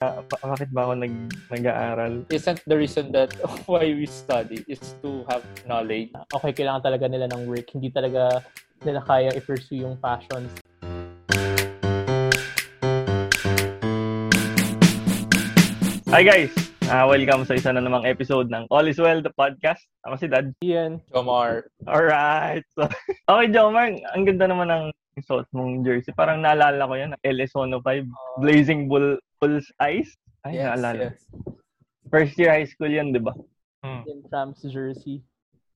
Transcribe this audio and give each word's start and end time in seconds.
uh, 0.00 0.24
bakit 0.40 0.72
ba 0.72 0.88
ako 0.88 0.92
nag, 0.96 1.14
nag-aaral? 1.52 2.24
Isn't 2.32 2.64
the 2.64 2.76
reason 2.76 3.12
that 3.12 3.36
why 3.68 3.84
we 3.92 4.08
study 4.08 4.64
is 4.64 4.80
to 5.04 5.28
have 5.28 5.44
knowledge? 5.68 6.08
Okay, 6.32 6.52
kailangan 6.56 6.88
talaga 6.88 7.04
nila 7.04 7.28
ng 7.28 7.44
work. 7.44 7.68
Hindi 7.68 7.92
talaga 7.92 8.40
nila 8.80 9.04
kaya 9.04 9.28
i-pursue 9.36 9.84
yung 9.84 10.00
passions. 10.00 10.48
Hi 16.10 16.26
guys! 16.26 16.50
Uh, 16.90 17.06
welcome 17.06 17.46
sa 17.46 17.54
isa 17.54 17.70
na 17.70 17.84
namang 17.84 18.02
episode 18.02 18.50
ng 18.50 18.66
All 18.72 18.88
is 18.88 18.98
Well, 18.98 19.22
the 19.22 19.30
podcast. 19.36 19.84
Ako 20.08 20.16
si 20.16 20.26
Dad. 20.26 20.50
Ian. 20.64 20.98
Jomar. 21.14 21.70
Alright. 21.86 22.66
So, 22.74 22.88
okay, 23.30 23.46
Jomar. 23.52 23.94
Ang 24.16 24.24
ganda 24.26 24.50
naman 24.50 24.72
ng 24.72 24.84
suot 25.22 25.46
mong 25.54 25.84
jersey. 25.84 26.10
Parang 26.16 26.42
naalala 26.42 26.88
ko 26.88 26.94
yan. 26.96 27.14
LS 27.22 27.54
105. 27.54 28.10
Blazing 28.42 28.90
Bull, 28.90 29.22
Bulls 29.40 29.72
Eyes. 29.80 30.14
Ay, 30.44 30.60
yes, 30.60 30.68
naalala. 30.68 31.04
yes. 31.10 31.18
First 32.12 32.36
year 32.36 32.52
high 32.52 32.68
school 32.68 32.92
yan, 32.92 33.16
di 33.16 33.20
ba? 33.20 33.32
Hmm. 33.80 34.04
In 34.04 34.20
Trams 34.28 34.60
jersey. 34.68 35.24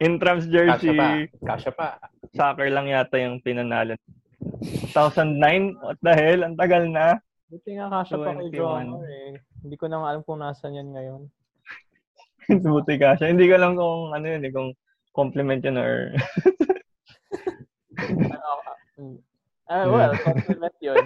Intrams 0.00 0.45
Kasha 0.45 0.52
jersey. 0.52 0.96
pa. 0.96 1.09
Kasha 1.41 1.70
pa. 1.72 1.88
Soccer 2.36 2.69
lang 2.69 2.92
yata 2.92 3.16
yung 3.16 3.41
pinanalo. 3.41 3.96
2009? 4.92 5.80
What 5.80 5.98
the 6.05 6.12
hell? 6.12 6.41
Ang 6.45 6.56
tagal 6.60 6.84
na. 6.92 7.16
Buti 7.48 7.70
nga 7.78 7.86
kasha 7.88 8.19
pa 8.19 8.36
kay 8.36 8.50
21. 8.50 8.58
Jomar 8.58 9.08
eh. 9.08 9.32
Hindi 9.64 9.77
ko 9.80 9.84
na 9.88 10.05
alam 10.05 10.20
kung 10.27 10.42
nasan 10.44 10.77
yan 10.77 10.92
ngayon. 10.92 11.22
Buti 12.69 12.94
ka 13.00 13.16
siya. 13.16 13.33
Hindi 13.33 13.48
ko 13.48 13.55
alam 13.56 13.72
kung 13.78 14.12
ano 14.12 14.27
yun 14.27 14.44
eh, 14.44 14.52
kung 14.52 14.77
compliment 15.16 15.62
yun 15.64 15.80
or... 15.80 16.12
ano, 18.05 18.50
ah, 19.70 19.86
well, 19.88 20.12
compliment 20.28 20.77
yun. 20.83 21.05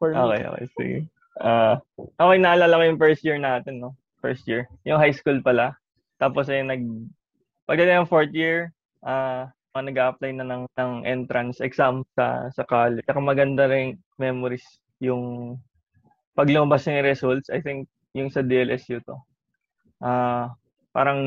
For 0.00 0.16
me, 0.16 0.18
okay, 0.18 0.42
okay. 0.48 0.66
Sige. 0.80 0.98
Ah, 1.44 1.76
okay, 1.94 2.38
naalala 2.40 2.80
ko 2.80 2.84
yung 2.88 3.00
first 3.00 3.22
year 3.22 3.36
natin, 3.36 3.84
no? 3.84 3.92
First 4.24 4.48
year. 4.48 4.64
Yung 4.88 4.96
high 4.96 5.12
school 5.12 5.44
pala. 5.44 5.76
Tapos 6.16 6.48
ay 6.48 6.64
nag... 6.64 6.80
Pagdating 7.68 8.02
ng 8.02 8.10
fourth 8.10 8.32
year, 8.32 8.72
ah, 9.04 9.52
uh, 9.76 9.82
nag-apply 9.84 10.34
na 10.34 10.42
ng, 10.48 10.64
ng 10.74 10.92
entrance 11.06 11.62
exam 11.62 12.02
sa 12.18 12.50
sa 12.50 12.66
college. 12.66 13.06
Saka 13.06 13.22
maganda 13.22 13.70
rin 13.70 13.94
memories 14.18 14.66
yung 14.98 15.54
pag 16.34 16.50
lumabas 16.50 16.88
yung 16.88 17.06
results, 17.06 17.46
I 17.52 17.62
think 17.62 17.86
yung 18.16 18.32
sa 18.32 18.42
DLSU 18.42 18.98
to. 19.06 19.16
Ah, 20.02 20.56
parang 20.90 21.20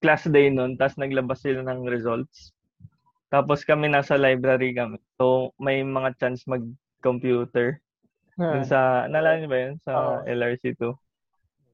class 0.00 0.24
day 0.26 0.48
nun, 0.48 0.74
tapos 0.80 0.96
naglabas 0.96 1.44
sila 1.44 1.62
ng 1.62 1.86
results. 1.86 2.56
Tapos 3.30 3.62
kami 3.62 3.86
nasa 3.86 4.18
library 4.18 4.74
kami. 4.74 4.98
So 5.20 5.54
may 5.62 5.86
mga 5.86 6.18
chance 6.18 6.42
mag-computer. 7.00 7.80
Dun 8.36 8.64
sa, 8.68 9.08
naalala 9.08 9.40
niyo 9.40 9.48
ba 9.48 9.58
yun? 9.58 9.74
Sa 9.80 9.92
Oo. 9.96 10.16
LRC2. 10.28 10.80
Yun 10.84 10.96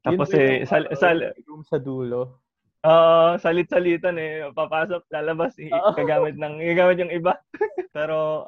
Tapos 0.06 0.30
eh, 0.38 0.62
sal, 0.62 0.86
sal, 0.94 1.18
room 1.50 1.66
sa 1.66 1.82
dulo. 1.82 2.38
Oo, 2.86 3.34
salit-salitan 3.42 4.14
eh. 4.22 4.46
Papasok, 4.54 5.10
lalabas, 5.10 5.58
i- 5.58 5.74
Oo. 5.74 5.94
gagamit 5.98 6.38
ng, 6.38 6.62
gagamit 6.62 7.02
yung 7.02 7.10
iba. 7.10 7.34
Pero, 7.96 8.46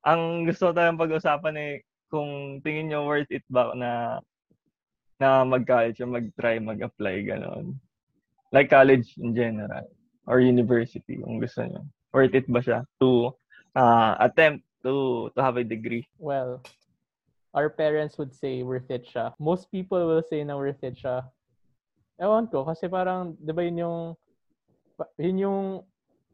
ang 0.00 0.48
gusto 0.48 0.72
tayong 0.72 0.96
pag-usapan 0.96 1.56
eh, 1.60 1.72
kung 2.08 2.60
tingin 2.64 2.88
nyo 2.90 3.04
worth 3.04 3.28
it 3.28 3.44
ba 3.52 3.70
na 3.76 4.18
na 5.20 5.44
mag-college 5.44 6.00
mag-try, 6.00 6.56
mag-apply, 6.56 7.28
gano'n. 7.28 7.76
Like 8.50 8.72
college 8.72 9.14
in 9.20 9.36
general 9.36 9.84
or 10.24 10.40
university, 10.40 11.20
kung 11.20 11.36
gusto 11.38 11.60
nyo. 11.60 11.84
Worth 12.16 12.34
it 12.34 12.48
ba 12.48 12.64
siya 12.64 12.88
to 12.98 13.36
uh, 13.76 14.16
attempt 14.16 14.64
to 14.82 15.28
to 15.34 15.40
have 15.42 15.56
a 15.56 15.64
degree? 15.64 16.08
Well, 16.18 16.62
our 17.54 17.68
parents 17.68 18.18
would 18.18 18.34
say 18.34 18.62
worth 18.62 18.90
it 18.90 19.06
siya. 19.06 19.34
Most 19.38 19.70
people 19.70 19.98
will 20.06 20.22
say 20.22 20.42
na 20.44 20.54
worth 20.56 20.82
it 20.82 20.96
siya. 20.96 21.26
Ewan 22.20 22.46
ko, 22.46 22.68
kasi 22.68 22.86
parang, 22.86 23.34
di 23.40 23.50
ba 23.50 23.64
yun 23.64 23.80
yung, 23.80 24.00
yun 25.16 25.38
yung 25.40 25.60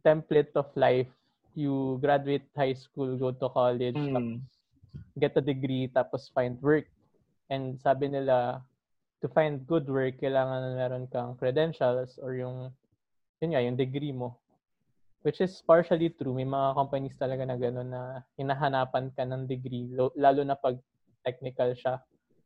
template 0.03 0.53
of 0.59 0.69
life. 0.75 1.09
You 1.57 1.97
graduate 2.03 2.45
high 2.53 2.77
school, 2.77 3.17
go 3.17 3.33
to 3.33 3.49
college, 3.49 3.97
Hmm. 3.97 4.13
tapos 4.13 4.45
get 5.17 5.33
a 5.39 5.45
degree, 5.45 5.89
tapos 5.89 6.29
find 6.35 6.61
work. 6.61 6.85
And 7.49 7.81
sabi 7.81 8.11
nila, 8.13 8.61
to 9.25 9.31
find 9.33 9.65
good 9.65 9.89
work, 9.89 10.21
kailangan 10.21 10.61
na 10.61 10.71
meron 10.77 11.07
kang 11.09 11.39
credentials 11.41 12.21
or 12.21 12.37
yung, 12.37 12.75
yun 13.41 13.57
nga, 13.57 13.65
yung 13.65 13.79
degree 13.79 14.13
mo. 14.13 14.37
Which 15.27 15.43
is 15.43 15.59
partially 15.67 16.15
true. 16.15 16.39
May 16.39 16.47
mga 16.47 16.79
companies 16.79 17.19
talaga 17.19 17.43
na 17.43 17.59
gano'n 17.59 17.91
na 17.91 18.23
hinahanapan 18.39 19.11
ka 19.11 19.27
ng 19.27 19.51
degree, 19.51 19.91
lo- 19.91 20.15
lalo 20.15 20.47
na 20.47 20.55
pag 20.55 20.79
technical 21.27 21.75
siya, 21.75 21.99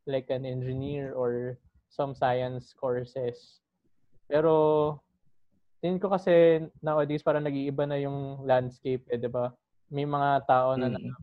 like 0.09 0.33
an 0.33 0.49
engineer 0.49 1.13
or 1.13 1.61
some 1.93 2.17
science 2.17 2.73
courses. 2.73 3.61
Pero, 4.25 4.97
tingin 5.77 6.01
ko 6.01 6.09
kasi 6.09 6.65
nowadays 6.81 7.21
parang 7.21 7.45
nag-iiba 7.45 7.85
na 7.85 8.01
yung 8.01 8.41
landscape, 8.49 9.05
eh, 9.13 9.21
di 9.21 9.29
ba? 9.29 9.53
May 9.93 10.09
mga 10.09 10.49
tao 10.49 10.73
na, 10.73 10.89
Mm. 10.89 11.13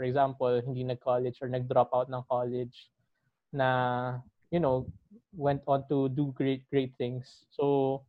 for 0.00 0.08
example, 0.08 0.54
hindi 0.64 0.88
nag-college 0.88 1.36
or 1.44 1.52
nag-drop 1.52 1.92
out 1.92 2.08
ng 2.08 2.24
college 2.32 2.88
na, 3.52 3.68
you 4.48 4.56
know, 4.56 4.88
went 5.36 5.60
on 5.68 5.84
to 5.92 6.08
do 6.16 6.32
great, 6.32 6.64
great 6.72 6.96
things. 6.96 7.44
So, 7.52 8.00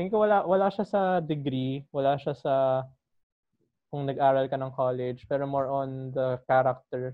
tingin 0.00 0.16
ko 0.16 0.24
wala, 0.24 0.48
wala 0.48 0.72
siya 0.72 0.88
sa 0.88 1.20
degree, 1.20 1.84
wala 1.92 2.16
siya 2.16 2.32
sa 2.32 2.88
kung 3.92 4.08
nag-aral 4.08 4.48
ka 4.48 4.56
ng 4.56 4.72
college, 4.72 5.28
pero 5.28 5.44
more 5.44 5.68
on 5.68 6.08
the 6.16 6.40
character. 6.48 7.12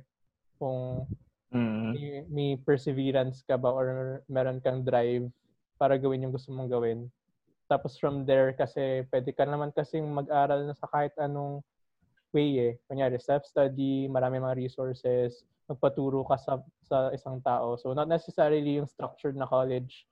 Kung 0.63 1.11
Mm. 1.51 1.91
may, 1.95 2.11
may 2.31 2.51
perseverance 2.59 3.43
ka 3.43 3.59
ba 3.59 3.71
or 3.71 3.87
meron 4.31 4.63
kang 4.63 4.83
drive 4.83 5.27
para 5.79 5.99
gawin 5.99 6.23
yung 6.23 6.35
gusto 6.35 6.51
mong 6.51 6.71
gawin. 6.71 7.11
Tapos 7.67 7.99
from 7.99 8.23
there, 8.23 8.55
kasi 8.55 9.03
pwede 9.11 9.35
ka 9.35 9.43
naman 9.47 9.75
kasing 9.75 10.07
mag-aral 10.07 10.63
na 10.67 10.75
sa 10.75 10.87
kahit 10.87 11.15
anong 11.19 11.63
way 12.31 12.59
eh. 12.59 12.73
Kunyari, 12.87 13.19
self-study, 13.19 14.07
marami 14.07 14.39
mga 14.39 14.59
resources, 14.59 15.43
magpaturo 15.67 16.23
ka 16.23 16.39
sa, 16.39 16.63
sa 16.87 17.11
isang 17.11 17.43
tao. 17.43 17.75
So, 17.79 17.91
not 17.95 18.07
necessarily 18.07 18.79
yung 18.79 18.87
structured 18.87 19.35
na 19.35 19.47
college 19.47 20.07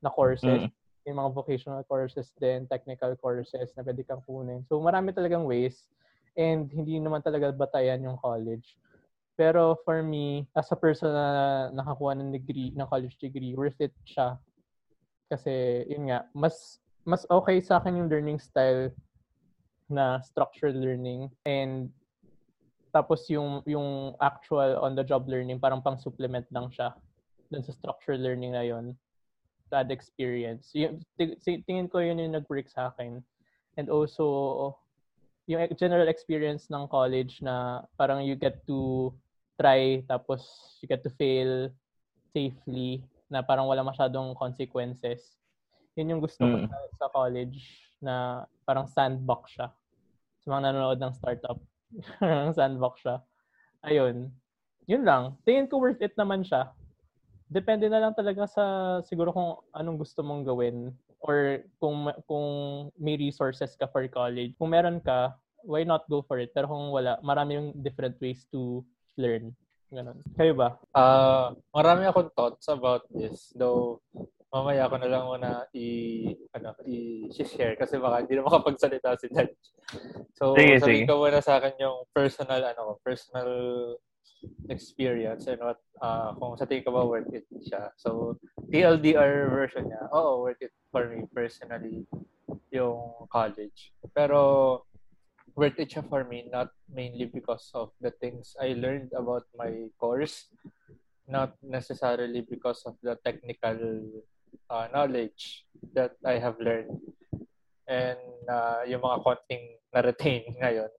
na 0.00 0.08
courses. 0.08 0.68
Mm. 0.68 0.83
May 1.04 1.12
mga 1.12 1.30
vocational 1.36 1.84
courses 1.84 2.32
din, 2.40 2.64
technical 2.66 3.12
courses 3.20 3.76
na 3.76 3.84
pwede 3.84 4.02
kang 4.08 4.24
kunin. 4.24 4.64
So, 4.66 4.80
marami 4.80 5.12
talagang 5.12 5.44
ways 5.44 5.88
and 6.34 6.66
hindi 6.72 6.98
naman 6.98 7.20
talaga 7.20 7.52
batayan 7.52 8.02
yung 8.02 8.18
college. 8.18 8.80
Pero 9.36 9.76
for 9.84 10.00
me, 10.00 10.48
as 10.56 10.70
a 10.72 10.78
person 10.78 11.12
na 11.12 11.28
nakakuha 11.74 12.16
ng 12.16 12.30
degree, 12.32 12.72
ng 12.72 12.86
college 12.86 13.18
degree, 13.18 13.52
worth 13.52 13.76
it 13.82 13.92
siya. 14.06 14.38
Kasi, 15.28 15.84
yun 15.90 16.08
nga, 16.08 16.24
mas 16.32 16.80
mas 17.04 17.28
okay 17.28 17.60
sa 17.60 17.78
akin 17.78 18.00
yung 18.00 18.08
learning 18.08 18.40
style 18.40 18.88
na 19.92 20.24
structured 20.24 20.72
learning 20.72 21.28
and 21.44 21.92
tapos 22.88 23.28
yung 23.28 23.60
yung 23.68 24.16
actual 24.24 24.80
on 24.80 24.96
the 24.96 25.04
job 25.04 25.28
learning 25.28 25.60
parang 25.60 25.84
pang 25.84 26.00
supplement 26.00 26.48
lang 26.48 26.72
siya 26.72 26.96
dun 27.52 27.60
sa 27.60 27.76
structured 27.76 28.24
learning 28.24 28.56
na 28.56 28.64
yon 28.64 28.96
that 29.74 29.90
experience 29.90 30.70
yung, 30.70 31.02
ti- 31.18 31.34
ti- 31.42 31.62
tingin 31.66 31.90
ko 31.90 31.98
yun 31.98 32.22
yung 32.22 32.38
nag-work 32.38 32.70
sa 32.70 32.94
akin 32.94 33.18
and 33.74 33.90
also 33.90 34.70
yung 35.50 35.66
e- 35.66 35.74
general 35.74 36.06
experience 36.06 36.70
ng 36.70 36.86
college 36.86 37.42
na 37.42 37.82
parang 37.98 38.22
you 38.22 38.38
get 38.38 38.62
to 38.62 39.10
try 39.58 39.98
tapos 40.06 40.46
you 40.78 40.86
get 40.86 41.02
to 41.02 41.10
fail 41.18 41.66
safely 42.30 43.02
na 43.26 43.42
parang 43.42 43.66
wala 43.66 43.82
masyadong 43.82 44.30
consequences 44.38 45.34
yun 45.94 46.14
yung 46.14 46.22
gusto 46.22 46.42
ko 46.42 46.54
Mm. 46.58 46.66
sa, 46.70 46.78
sa 46.94 47.06
college 47.10 47.58
na 48.02 48.44
parang 48.66 48.90
sandbox 48.90 49.54
siya. 49.54 49.70
Sa 50.42 50.46
mga 50.50 50.70
nanonood 50.70 51.00
ng 51.00 51.14
startup, 51.14 51.58
parang 52.20 52.52
sandbox 52.52 53.00
siya. 53.00 53.16
Ayun. 53.86 54.28
Yun 54.90 55.02
lang. 55.06 55.38
Tingin 55.46 55.70
ko 55.70 55.80
worth 55.80 56.02
it 56.02 56.12
naman 56.18 56.42
siya. 56.44 56.74
Depende 57.54 57.86
na 57.86 58.02
lang 58.02 58.18
talaga 58.18 58.50
sa 58.50 58.64
siguro 59.06 59.30
kung 59.30 59.62
anong 59.70 60.02
gusto 60.02 60.26
mong 60.26 60.42
gawin 60.42 60.90
or 61.22 61.62
kung 61.78 62.10
ma- 62.10 62.18
kung 62.26 62.46
may 62.98 63.14
resources 63.14 63.78
ka 63.78 63.86
for 63.86 64.02
college. 64.10 64.58
Kung 64.58 64.74
meron 64.74 64.98
ka, 64.98 65.38
why 65.62 65.86
not 65.86 66.02
go 66.10 66.18
for 66.26 66.42
it? 66.42 66.50
Pero 66.50 66.66
kung 66.66 66.90
wala, 66.90 67.22
marami 67.22 67.62
yung 67.62 67.70
different 67.78 68.18
ways 68.18 68.42
to 68.50 68.82
learn. 69.14 69.54
Ganon. 69.94 70.18
Kayo 70.34 70.58
ba? 70.58 70.82
Ah, 70.90 71.54
marami 71.70 72.10
akong 72.10 72.34
thoughts 72.34 72.66
about 72.66 73.06
this. 73.14 73.54
Though, 73.54 74.02
mamaya 74.50 74.90
ko 74.90 74.98
na 74.98 75.06
lang 75.06 75.22
muna 75.22 75.50
i 75.78 75.86
ano 76.54 76.74
i-share 76.82 77.78
kasi 77.78 78.02
baka 78.02 78.26
hindi 78.26 78.34
na 78.34 78.46
makapagsalita 78.50 79.14
si 79.14 79.30
Dad. 79.30 79.54
So, 80.34 80.58
Sige, 80.58 80.82
sabihin 80.82 81.06
sige. 81.06 81.10
ko 81.10 81.22
muna 81.22 81.38
sa 81.38 81.62
akin 81.62 81.78
yung 81.78 82.02
personal 82.10 82.62
ano 82.66 82.80
ko, 82.82 82.92
personal 83.02 83.48
experience 84.68 85.46
and 85.46 85.60
what 85.60 85.80
ah, 86.02 86.32
kung 86.36 86.56
sa 86.56 86.64
tingin 86.64 86.84
ko 86.84 86.92
ba 86.92 87.04
worth 87.04 87.30
it 87.32 87.46
siya. 87.64 87.92
So, 87.96 88.38
TLDR 88.72 89.50
version 89.52 89.88
niya. 89.88 90.08
Oo, 90.12 90.44
worth 90.44 90.60
it 90.60 90.72
for 90.90 91.08
me 91.08 91.24
personally 91.30 92.04
yung 92.74 93.28
college. 93.30 93.94
Pero 94.12 94.82
worth 95.54 95.78
it 95.78 95.90
siya 95.94 96.02
for 96.08 96.26
me, 96.26 96.50
not 96.50 96.74
mainly 96.90 97.30
because 97.30 97.70
of 97.74 97.94
the 98.02 98.10
things 98.18 98.58
I 98.58 98.74
learned 98.74 99.14
about 99.14 99.46
my 99.54 99.88
course, 99.98 100.50
not 101.28 101.54
necessarily 101.62 102.42
because 102.42 102.82
of 102.84 102.98
the 103.02 103.16
technical 103.22 103.78
uh, 104.70 104.86
knowledge 104.92 105.64
that 105.94 106.18
I 106.26 106.38
have 106.42 106.58
learned 106.58 107.00
and 107.86 108.18
uh, 108.48 108.82
yung 108.88 109.04
mga 109.04 109.18
konting 109.22 109.64
na-retain 109.92 110.44
ngayon. 110.60 110.90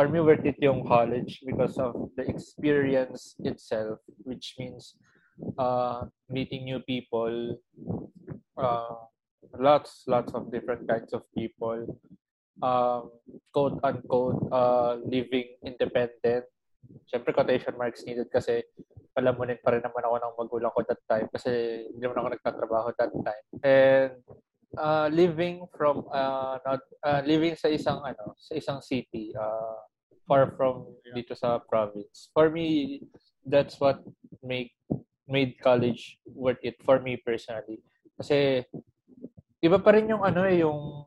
For 0.00 0.08
me, 0.08 0.24
worth 0.24 0.48
it 0.48 0.56
yung 0.64 0.88
college 0.88 1.44
because 1.44 1.76
of 1.76 1.92
the 2.16 2.24
experience 2.24 3.36
itself, 3.44 4.00
which 4.24 4.56
means 4.56 4.96
uh, 5.60 6.08
meeting 6.24 6.64
new 6.64 6.80
people, 6.80 7.60
uh, 8.56 8.96
lots, 9.60 10.08
lots 10.08 10.32
of 10.32 10.48
different 10.48 10.88
kinds 10.88 11.12
of 11.12 11.28
people, 11.36 11.84
um, 12.64 13.12
quote 13.52 13.76
unquote, 13.84 14.40
uh, 14.48 14.96
living 15.04 15.52
independent. 15.68 16.48
Siyempre, 17.04 17.36
quotation 17.36 17.76
marks 17.76 18.00
needed 18.08 18.32
kasi 18.32 18.64
palamunin 19.12 19.60
pa 19.60 19.76
rin 19.76 19.84
naman 19.84 20.00
ako 20.00 20.16
ng 20.16 20.36
magulang 20.40 20.72
ko 20.72 20.80
that 20.88 21.04
time 21.12 21.28
kasi 21.28 21.84
hindi 21.92 22.08
naman 22.08 22.24
ako 22.24 22.28
nagtatrabaho 22.40 22.88
that 22.96 23.12
time. 23.20 23.44
And 23.60 24.16
uh, 24.80 25.12
living 25.12 25.68
from 25.76 26.08
uh, 26.08 26.56
not 26.64 26.80
uh, 27.04 27.20
living 27.20 27.52
sa 27.52 27.68
isang 27.68 28.00
ano 28.00 28.32
sa 28.40 28.56
isang 28.56 28.80
city 28.80 29.36
uh, 29.36 29.89
far 30.30 30.54
from 30.54 30.86
dito 31.10 31.34
sa 31.34 31.58
province. 31.58 32.30
For 32.30 32.46
me 32.54 33.02
that's 33.42 33.82
what 33.82 33.98
make 34.46 34.78
made 35.26 35.58
college 35.58 36.22
worth 36.30 36.62
it 36.62 36.78
for 36.86 37.02
me 37.02 37.18
personally. 37.18 37.82
Kasi 38.14 38.62
iba 39.58 39.78
pa 39.82 39.90
rin 39.98 40.06
yung 40.06 40.22
ano 40.22 40.46
eh 40.46 40.62
yung 40.62 41.02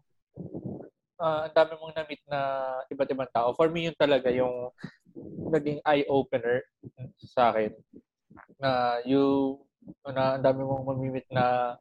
uh, 1.23 1.39
ang 1.47 1.55
dami 1.55 1.79
mong 1.79 1.95
na-meet 1.95 2.23
na 2.27 2.39
iba't 2.91 3.11
ibang 3.15 3.31
tao. 3.31 3.55
For 3.55 3.71
me 3.71 3.87
yun 3.87 3.95
talaga 3.95 4.27
yung 4.27 4.75
naging 5.55 5.79
eye 5.87 6.03
opener 6.11 6.59
sa 7.15 7.55
akin. 7.55 7.71
Na 8.59 8.99
you 9.07 9.55
na 10.03 10.35
ang 10.35 10.43
dami 10.43 10.67
mong 10.67 10.83
mamimit 10.83 11.27
na 11.31 11.75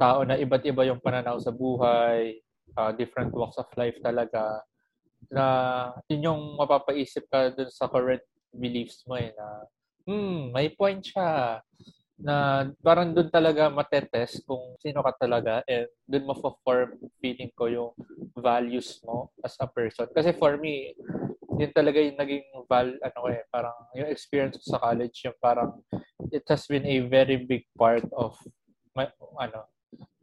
tao 0.00 0.24
na 0.24 0.40
iba't 0.40 0.64
iba 0.64 0.86
yung 0.88 1.02
pananaw 1.02 1.36
sa 1.42 1.52
buhay, 1.52 2.40
uh, 2.78 2.92
different 2.94 3.34
walks 3.34 3.58
of 3.58 3.66
life 3.74 3.96
talaga, 4.04 4.62
na 5.28 5.44
yun 6.08 6.32
yung 6.32 6.42
mapapaisip 6.56 7.28
ka 7.28 7.52
dun 7.52 7.68
sa 7.68 7.90
current 7.90 8.24
beliefs 8.54 9.04
mo 9.04 9.20
eh, 9.20 9.34
na 9.36 9.46
hmm, 10.08 10.54
may 10.56 10.72
point 10.72 11.04
siya 11.04 11.60
na 12.20 12.68
parang 12.84 13.16
doon 13.16 13.32
talaga 13.32 13.72
matetest 13.72 14.44
kung 14.44 14.76
sino 14.76 15.00
ka 15.00 15.16
talaga 15.24 15.64
and 15.64 15.88
doon 16.04 16.28
mo-form 16.28 16.92
feeling 17.16 17.48
ko 17.56 17.64
yung 17.64 17.92
values 18.36 19.00
mo 19.08 19.32
as 19.40 19.56
a 19.56 19.64
person. 19.64 20.04
Kasi 20.12 20.36
for 20.36 20.60
me, 20.60 20.92
yun 21.56 21.72
talaga 21.72 21.96
yung 21.96 22.20
naging 22.20 22.44
val, 22.68 22.92
ano 22.92 23.20
eh, 23.32 23.40
parang 23.48 23.76
yung 23.96 24.12
experience 24.12 24.60
sa 24.60 24.76
college, 24.76 25.24
yung 25.24 25.38
parang 25.40 25.80
it 26.28 26.44
has 26.44 26.68
been 26.68 26.84
a 26.84 27.08
very 27.08 27.40
big 27.40 27.64
part 27.72 28.04
of 28.12 28.36
my, 28.92 29.08
ano, 29.40 29.64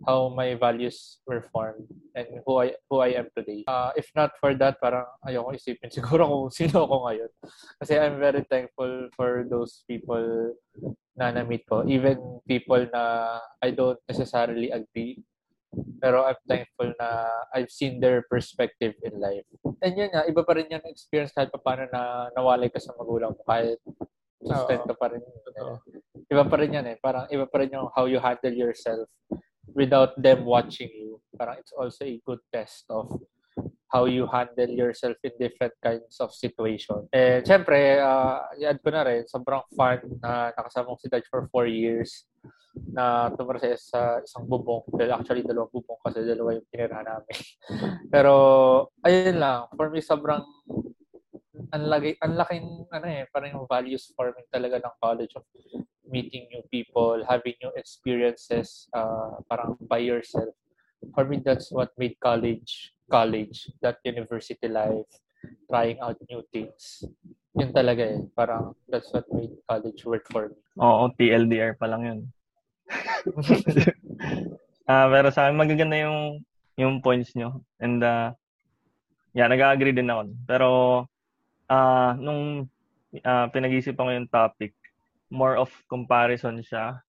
how 0.06 0.30
my 0.30 0.54
values 0.54 1.18
were 1.26 1.42
formed 1.50 1.90
and 2.14 2.28
who 2.46 2.62
I 2.62 2.78
who 2.90 3.02
I 3.02 3.18
am 3.18 3.34
today. 3.34 3.66
Uh, 3.66 3.90
if 3.98 4.12
not 4.14 4.38
for 4.38 4.54
that, 4.54 4.78
parang 4.78 5.10
ayoko 5.26 5.58
isipin 5.58 5.90
siguro 5.96 6.30
kung 6.30 6.54
sino 6.54 6.86
ako 6.86 7.10
ngayon. 7.10 7.32
Kasi 7.82 7.94
I'm 7.98 8.22
very 8.22 8.46
thankful 8.46 9.10
for 9.18 9.48
those 9.50 9.82
people 9.90 10.54
na 11.18 11.34
na-meet 11.34 11.66
ko. 11.66 11.82
Even 11.90 12.22
people 12.46 12.86
na 12.94 13.38
I 13.64 13.74
don't 13.74 13.98
necessarily 14.06 14.70
agree. 14.70 15.18
Pero 15.98 16.30
I'm 16.30 16.42
thankful 16.46 16.94
na 17.02 17.26
I've 17.54 17.74
seen 17.74 17.98
their 17.98 18.22
perspective 18.30 18.94
in 19.02 19.18
life. 19.18 19.46
And 19.82 19.98
yun 19.98 20.14
nga, 20.14 20.30
iba 20.30 20.46
pa 20.46 20.54
rin 20.54 20.70
yung 20.70 20.86
experience 20.86 21.34
kahit 21.34 21.50
pa 21.50 21.58
paano 21.58 21.90
na 21.90 22.30
nawalay 22.38 22.70
ka 22.70 22.78
sa 22.78 22.94
magulang 22.94 23.34
mo. 23.34 23.42
Kahit 23.46 23.82
sustento 24.46 24.94
pa 24.94 25.10
rin. 25.10 25.26
Uh, 25.58 25.82
iba 26.30 26.46
pa 26.46 26.56
rin 26.62 26.78
yan 26.78 26.86
eh. 26.86 26.98
Parang 27.02 27.26
iba 27.34 27.50
pa 27.50 27.66
rin 27.66 27.74
yung 27.74 27.90
how 27.98 28.06
you 28.06 28.22
handle 28.22 28.54
yourself 28.54 29.10
without 29.74 30.16
them 30.22 30.46
watching 30.46 30.90
you. 30.94 31.20
Parang 31.38 31.58
it's 31.60 31.74
also 31.74 32.06
a 32.06 32.22
good 32.26 32.40
test 32.52 32.86
of 32.90 33.10
how 33.88 34.06
you 34.06 34.28
handle 34.28 34.70
yourself 34.70 35.16
in 35.24 35.32
different 35.40 35.74
kinds 35.80 36.20
of 36.20 36.34
situation. 36.36 37.08
And 37.14 37.44
syempre, 37.48 38.04
uh, 38.04 38.44
i-add 38.60 38.84
ko 38.84 38.92
na 38.92 39.08
rin, 39.08 39.24
sobrang 39.32 39.64
fun 39.72 40.04
na 40.20 40.52
nakasama 40.52 40.92
ko 40.92 41.00
si 41.00 41.08
Dutch 41.08 41.28
for 41.32 41.48
four 41.48 41.68
years 41.72 42.28
na 42.92 43.32
tumara 43.34 43.58
sa 43.58 43.72
isa, 43.72 44.02
isang 44.22 44.46
bubong. 44.46 44.84
Dahil 44.92 45.16
actually, 45.16 45.44
dalawang 45.48 45.72
bubong 45.72 46.00
kasi 46.04 46.22
dalawa 46.28 46.60
yung 46.60 46.68
tinirahan 46.68 47.08
namin. 47.08 47.38
Pero, 48.14 48.34
ayun 49.02 49.40
lang. 49.40 49.72
For 49.74 49.88
me, 49.88 50.04
sobrang 50.04 50.44
ang 51.68 51.84
lagi 51.90 52.16
ang 52.24 52.38
ano 52.38 53.08
eh 53.12 53.28
parang 53.28 53.60
yung 53.60 53.68
values 53.68 54.14
forming 54.16 54.48
talaga 54.48 54.80
ng 54.80 54.96
college 55.04 55.34
of 55.36 55.44
meeting 56.10 56.48
new 56.52 56.64
people, 56.72 57.24
having 57.28 57.56
new 57.64 57.72
experiences 57.76 58.88
uh, 58.94 59.40
parang 59.50 59.78
by 59.88 60.00
yourself. 60.00 60.54
For 61.14 61.26
me, 61.26 61.44
that's 61.44 61.72
what 61.72 61.94
made 61.98 62.18
college 62.20 62.98
college, 63.10 63.72
that 63.82 63.98
university 64.04 64.68
life, 64.68 65.08
trying 65.68 66.00
out 66.04 66.20
new 66.30 66.44
things. 66.52 67.04
Yun 67.58 67.72
talaga 67.74 68.04
eh. 68.04 68.22
Parang 68.36 68.76
that's 68.86 69.10
what 69.16 69.26
made 69.34 69.56
college 69.66 70.04
work 70.06 70.28
for 70.30 70.52
me. 70.52 70.58
Oo, 70.78 71.10
TLDR 71.16 71.80
pa 71.80 71.88
lang 71.90 72.02
yun. 72.06 72.20
uh, 74.88 75.08
pero 75.14 75.28
sa 75.34 75.48
akin, 75.48 75.58
magaganda 75.58 75.98
yung 75.98 76.44
yung 76.78 77.02
points 77.02 77.34
nyo. 77.34 77.66
And 77.82 78.04
uh, 78.04 78.36
yeah, 79.34 79.50
nag-agree 79.50 79.96
din 79.96 80.12
ako. 80.12 80.22
Pero 80.46 80.70
uh, 81.72 82.12
nung 82.22 82.70
uh, 83.26 83.46
pinag-isipan 83.50 84.06
ko 84.06 84.12
yung 84.14 84.30
topic, 84.30 84.78
more 85.30 85.60
of 85.60 85.72
comparison 85.92 86.64
siya 86.64 87.00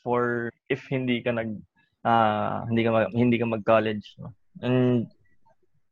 for 0.00 0.52
if 0.70 0.86
hindi 0.88 1.20
ka 1.20 1.34
nag 1.34 1.56
uh, 2.06 2.64
hindi 2.70 2.82
ka 2.86 2.90
mag, 2.92 3.06
hindi 3.12 3.36
ka 3.36 3.46
mag-college 3.46 4.06
no? 4.22 4.32
and 4.62 5.10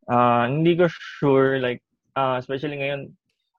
uh, 0.09 0.49
hindi 0.49 0.79
ko 0.79 0.89
sure 0.89 1.59
like 1.61 1.83
uh, 2.17 2.39
especially 2.39 2.79
ngayon 2.79 3.13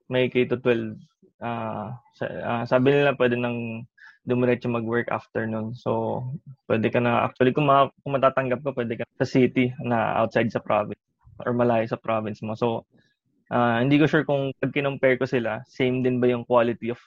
may 0.09 0.29
K 0.29 0.45
to 0.45 0.57
12 0.57 0.97
uh, 1.41 1.93
uh, 2.21 2.63
sabi 2.65 2.93
nila 2.93 3.17
pwede 3.17 3.37
nang 3.37 3.85
dumiretso 4.25 4.65
mag-work 4.67 5.07
after 5.13 5.45
nun. 5.45 5.77
So, 5.77 6.21
pwede 6.65 6.89
ka 6.89 6.97
na, 6.97 7.29
actually, 7.29 7.53
kung, 7.53 7.69
ma, 7.69 7.87
kung 8.01 8.17
matatanggap 8.17 8.65
ka, 8.65 8.73
pwede 8.73 8.97
ka 8.97 9.05
sa 9.21 9.25
city 9.29 9.69
na 9.85 10.17
outside 10.17 10.49
sa 10.49 10.59
province 10.59 10.99
or 11.45 11.53
malayo 11.53 11.85
sa 11.85 12.01
province 12.01 12.41
mo. 12.41 12.57
So, 12.57 12.89
uh, 13.53 13.77
hindi 13.79 14.01
ko 14.01 14.09
sure 14.09 14.25
kung 14.25 14.49
pag 14.57 14.73
kinompare 14.73 15.21
ko 15.21 15.29
sila, 15.29 15.61
same 15.69 16.01
din 16.01 16.17
ba 16.17 16.25
yung 16.25 16.43
quality 16.43 16.89
of 16.89 16.99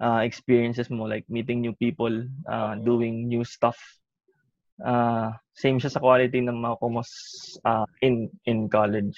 uh, 0.00 0.20
experiences 0.24 0.90
mo 0.92 1.04
like 1.04 1.24
meeting 1.28 1.60
new 1.60 1.72
people, 1.76 2.12
uh, 2.48 2.74
doing 2.80 3.28
new 3.28 3.44
stuff. 3.44 3.76
Uh, 4.76 5.32
same 5.56 5.80
siya 5.80 5.88
sa 5.88 6.02
quality 6.04 6.44
ng 6.44 6.60
mga 6.60 6.76
komos 6.80 7.08
uh, 7.64 7.88
in 8.04 8.28
in 8.44 8.68
college. 8.68 9.16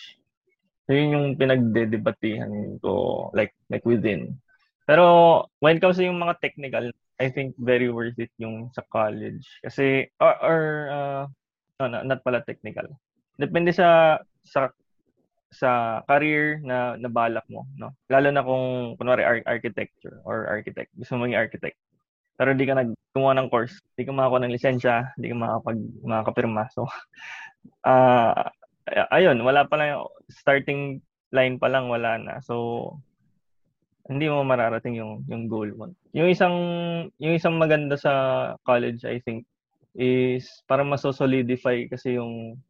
So 0.86 0.94
yun 0.94 1.12
yung 1.12 1.26
pinagdedebatehan 1.34 2.78
ko 2.78 3.28
like 3.34 3.52
like 3.68 3.82
within. 3.82 4.38
Pero 4.86 5.44
when 5.60 5.76
it 5.76 5.82
comes 5.82 5.98
to 5.98 6.06
yung 6.06 6.22
mga 6.22 6.40
technical, 6.40 6.88
I 7.18 7.28
think 7.28 7.58
very 7.58 7.90
worth 7.90 8.16
it 8.16 8.30
yung 8.38 8.70
sa 8.72 8.86
college 8.88 9.44
kasi 9.66 10.06
or, 10.22 10.34
or 10.38 10.60
uh, 10.88 11.24
no, 11.82 12.02
not 12.06 12.22
pala 12.22 12.40
technical. 12.46 12.86
Depende 13.34 13.74
sa 13.74 14.18
sa 14.46 14.70
sa 15.48 16.00
career 16.04 16.60
na 16.60 17.00
nabalak 17.00 17.44
mo, 17.48 17.64
no? 17.80 17.96
Lalo 18.12 18.28
na 18.28 18.44
kung 18.44 18.94
kunwari 19.00 19.24
ar- 19.24 19.48
architecture 19.48 20.20
or 20.28 20.44
architect, 20.44 20.92
gusto 20.92 21.16
mo 21.16 21.24
maging 21.24 21.40
architect. 21.40 21.76
Pero 22.36 22.52
hindi 22.54 22.68
ka 22.68 22.76
nag 22.76 22.90
kumuha 23.16 23.34
ng 23.34 23.50
course, 23.50 23.74
hindi 23.96 24.04
ka 24.06 24.12
makakuha 24.14 24.40
ng 24.44 24.54
lisensya, 24.54 24.94
hindi 25.16 25.32
ka 25.32 25.36
makapag 25.36 25.78
makakapirma. 26.04 26.62
So 26.70 26.86
uh, 27.88 28.46
ayun, 29.10 29.40
wala 29.42 29.64
pa 29.66 29.74
lang 29.80 30.04
starting 30.30 31.00
line 31.32 31.56
pa 31.56 31.72
lang 31.72 31.88
wala 31.88 32.20
na. 32.20 32.38
So 32.44 32.94
hindi 34.08 34.28
mo 34.28 34.44
mararating 34.44 35.00
yung 35.00 35.24
yung 35.28 35.48
goal 35.48 35.68
mo. 35.74 35.90
Yung 36.12 36.28
isang 36.28 36.56
yung 37.18 37.34
isang 37.36 37.56
maganda 37.56 37.96
sa 37.96 38.12
college 38.68 39.04
I 39.08 39.20
think 39.24 39.48
is 39.98 40.46
para 40.68 40.84
maso-solidify 40.84 41.88
kasi 41.90 42.20
yung 42.20 42.60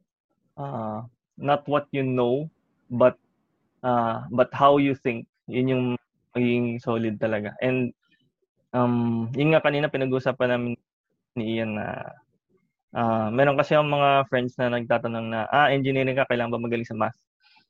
uh, 0.56 1.04
not 1.36 1.62
what 1.68 1.86
you 1.92 2.02
know 2.02 2.48
but 2.90 3.16
uh, 3.84 4.24
but 4.32 4.50
how 4.52 4.76
you 4.80 4.96
think 4.96 5.28
yun 5.48 5.72
yung 5.72 5.84
magiging 6.36 6.80
solid 6.80 7.16
talaga. 7.16 7.56
And 7.64 7.92
um 8.76 9.28
yun 9.32 9.56
nga 9.56 9.64
kanina 9.64 9.88
pinag-usapan 9.88 10.52
namin 10.52 10.72
ni 11.38 11.56
Ian 11.56 11.80
na 11.80 11.86
uh, 12.92 13.28
meron 13.32 13.56
kasi 13.56 13.72
yung 13.76 13.88
mga 13.88 14.28
friends 14.28 14.56
na 14.60 14.68
nagtatanong 14.68 15.26
na 15.32 15.40
ah 15.48 15.72
engineering 15.72 16.16
ka 16.16 16.28
kailangan 16.28 16.52
ba 16.58 16.64
magaling 16.68 16.88
sa 16.88 16.98
math? 16.98 17.16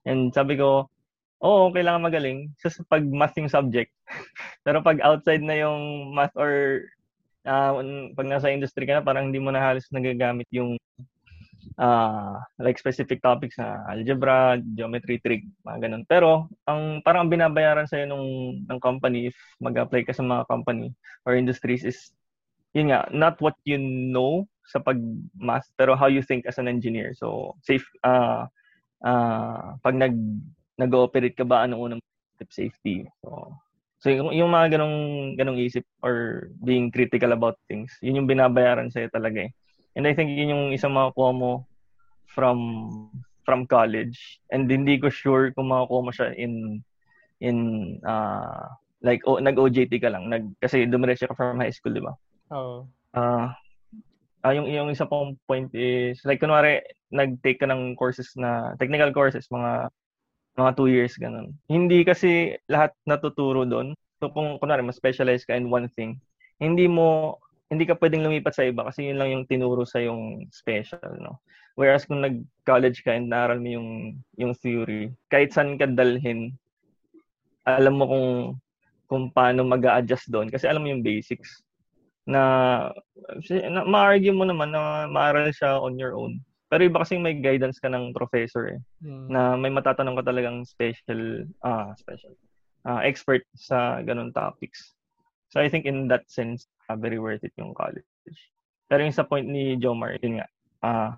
And 0.02 0.34
sabi 0.34 0.58
ko 0.58 0.90
oo 1.38 1.70
kailangan 1.70 2.02
magaling. 2.02 2.50
Sa 2.58 2.70
pag 2.90 3.06
math 3.06 3.38
yung 3.38 3.50
subject 3.50 3.94
pero 4.66 4.82
pag 4.82 4.98
outside 5.06 5.42
na 5.42 5.54
yung 5.54 6.10
math 6.14 6.34
or 6.34 6.82
uh, 7.46 7.78
pag 8.18 8.26
nasa 8.26 8.50
industry 8.50 8.84
ka 8.84 8.98
na 8.98 9.06
parang 9.06 9.30
hindi 9.30 9.38
mo 9.38 9.54
na 9.54 9.62
halos 9.62 9.87
nagagamit 9.94 10.50
yung 10.50 10.75
uh, 11.78 12.42
like 12.58 12.76
specific 12.76 13.23
topics 13.23 13.56
na 13.56 13.87
algebra, 13.88 14.58
geometry, 14.75 15.23
trig, 15.23 15.47
mga 15.62 15.88
ganun. 15.88 16.04
Pero 16.11 16.50
ang 16.66 17.00
parang 17.06 17.26
ang 17.26 17.32
binabayaran 17.32 17.87
sa'yo 17.87 18.11
nung 18.11 18.26
ng 18.66 18.80
company 18.82 19.30
if 19.30 19.37
mag-apply 19.62 20.02
ka 20.04 20.12
sa 20.12 20.26
mga 20.26 20.44
company 20.50 20.90
or 21.25 21.38
industries 21.38 21.87
is 21.87 22.11
yun 22.76 22.92
nga, 22.92 23.08
not 23.14 23.40
what 23.40 23.56
you 23.64 23.78
know 23.78 24.44
sa 24.68 24.82
pag-math, 24.82 25.64
pero 25.80 25.97
how 25.97 26.11
you 26.11 26.20
think 26.20 26.44
as 26.44 26.61
an 26.61 26.68
engineer. 26.68 27.16
So, 27.16 27.56
safe, 27.64 27.87
uh, 28.04 28.44
uh, 29.00 29.80
pag 29.80 29.97
nag, 29.97 30.12
nag-ooperate 30.76 31.35
ka 31.38 31.49
ba, 31.49 31.64
ano 31.64 31.80
unang 31.80 32.04
safety. 32.52 33.08
So, 33.25 33.56
so 34.04 34.12
yung, 34.12 34.37
yung 34.37 34.52
mga 34.52 34.76
ganong, 34.76 34.99
ganong 35.40 35.56
isip 35.56 35.88
or 36.04 36.49
being 36.61 36.92
critical 36.92 37.32
about 37.32 37.56
things, 37.64 37.97
yun 38.04 38.20
yung 38.20 38.28
binabayaran 38.28 38.92
sa'yo 38.92 39.08
talaga 39.08 39.49
eh. 39.49 39.52
And 39.97 40.04
I 40.04 40.12
think 40.12 40.37
yun 40.37 40.52
yung 40.52 40.64
isang 40.76 40.92
makukuha 40.92 41.32
mo 41.32 41.64
from 42.38 42.59
from 43.42 43.66
college. 43.66 44.38
And 44.54 44.71
hindi 44.71 45.02
ko 45.02 45.11
sure 45.11 45.50
kung 45.59 45.75
makukuha 45.75 46.07
mo 46.07 46.12
siya 46.14 46.30
in 46.38 46.87
in 47.42 47.59
uh, 48.07 48.71
like 49.02 49.26
oh, 49.26 49.42
nag-OJT 49.42 49.99
ka 49.99 50.14
lang. 50.14 50.30
Nag, 50.30 50.54
kasi 50.62 50.87
dumiretso 50.87 51.26
ka 51.26 51.35
from 51.35 51.59
high 51.59 51.75
school, 51.75 51.95
di 51.95 52.02
ba? 52.02 52.14
Oo. 52.54 52.87
Oh. 52.87 53.18
Uh, 53.18 53.50
uh, 54.47 54.52
yung, 54.54 54.66
yung 54.71 54.88
isa 54.90 55.07
pong 55.07 55.38
point 55.47 55.71
is, 55.75 56.23
like, 56.23 56.38
kunwari, 56.38 56.83
nag-take 57.11 57.59
ka 57.59 57.66
ng 57.66 57.97
courses 57.97 58.35
na, 58.37 58.75
technical 58.78 59.11
courses, 59.11 59.49
mga 59.50 59.90
mga 60.59 60.71
two 60.75 60.90
years, 60.90 61.14
ganun. 61.14 61.54
Hindi 61.71 62.02
kasi 62.02 62.59
lahat 62.66 62.90
natuturo 63.07 63.62
doon. 63.62 63.95
So, 64.18 64.35
kung 64.35 64.59
kunwari, 64.59 64.83
mas 64.83 64.99
specialize 64.99 65.47
ka 65.47 65.54
in 65.54 65.71
one 65.71 65.87
thing, 65.95 66.18
hindi 66.59 66.90
mo 66.90 67.38
hindi 67.68 67.84
ka 67.84 68.00
pwedeng 68.00 68.25
lumipat 68.25 68.56
sa 68.56 68.64
iba 68.64 68.88
kasi 68.88 69.12
yun 69.12 69.20
lang 69.20 69.30
yung 69.32 69.44
tinuro 69.44 69.84
sa 69.84 70.00
yung 70.00 70.48
special, 70.48 71.20
no? 71.20 71.40
Whereas 71.78 72.08
kung 72.08 72.25
nag-college 72.25 73.06
ka 73.06 73.14
and 73.14 73.30
naaral 73.30 73.62
mo 73.62 73.70
yung, 73.70 73.90
yung 74.34 74.52
theory, 74.56 75.14
kahit 75.30 75.54
saan 75.54 75.78
ka 75.78 75.87
dalhin, 75.87 76.50
alam 77.62 77.94
mo 78.00 78.04
kung 78.08 78.28
kung 79.08 79.22
paano 79.32 79.64
mag 79.64 79.80
adjust 79.88 80.28
doon 80.28 80.52
kasi 80.52 80.68
alam 80.68 80.84
mo 80.84 80.92
yung 80.92 81.00
basics 81.00 81.64
na, 82.28 82.92
na 83.72 83.88
ma-argue 83.88 84.37
mo 84.37 84.44
naman 84.44 84.68
na 84.68 85.08
maaral 85.08 85.48
siya 85.48 85.80
on 85.80 85.96
your 85.96 86.12
own. 86.12 86.37
Pero 86.68 86.84
iba 86.84 87.00
kasi 87.00 87.16
may 87.16 87.40
guidance 87.40 87.80
ka 87.80 87.88
ng 87.88 88.12
professor 88.12 88.68
eh, 88.68 88.80
hmm. 89.00 89.32
na 89.32 89.56
may 89.56 89.72
matatanong 89.72 90.20
ka 90.20 90.28
talagang 90.28 90.68
special, 90.68 91.48
ah, 91.64 91.96
special, 91.96 92.37
uh, 92.84 93.00
expert 93.00 93.40
sa 93.56 94.04
ganun 94.04 94.28
topics. 94.37 94.92
So 95.49 95.61
I 95.61 95.69
think 95.69 95.88
in 95.88 96.09
that 96.09 96.28
sense, 96.28 96.69
uh, 96.88 96.97
very 96.97 97.19
worth 97.19 97.45
it 97.45 97.52
yung 97.57 97.73
college. 97.73 98.05
Pero 98.88 99.05
yung 99.05 99.17
sa 99.17 99.25
point 99.25 99.49
ni 99.49 99.76
Jomar, 99.81 100.17
yun 100.21 100.40
nga, 100.40 100.49
uh, 100.85 101.11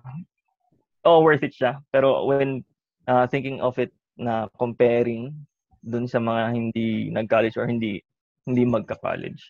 oh, 1.03 1.23
worth 1.23 1.43
it 1.43 1.55
siya. 1.55 1.79
Pero 1.91 2.23
when 2.27 2.63
uh, 3.07 3.27
thinking 3.27 3.59
of 3.59 3.79
it 3.79 3.91
na 4.15 4.47
comparing 4.59 5.33
dun 5.81 6.05
sa 6.05 6.21
mga 6.21 6.53
hindi 6.53 7.09
nag-college 7.09 7.57
or 7.57 7.65
hindi 7.65 7.99
hindi 8.45 8.63
magka-college, 8.67 9.41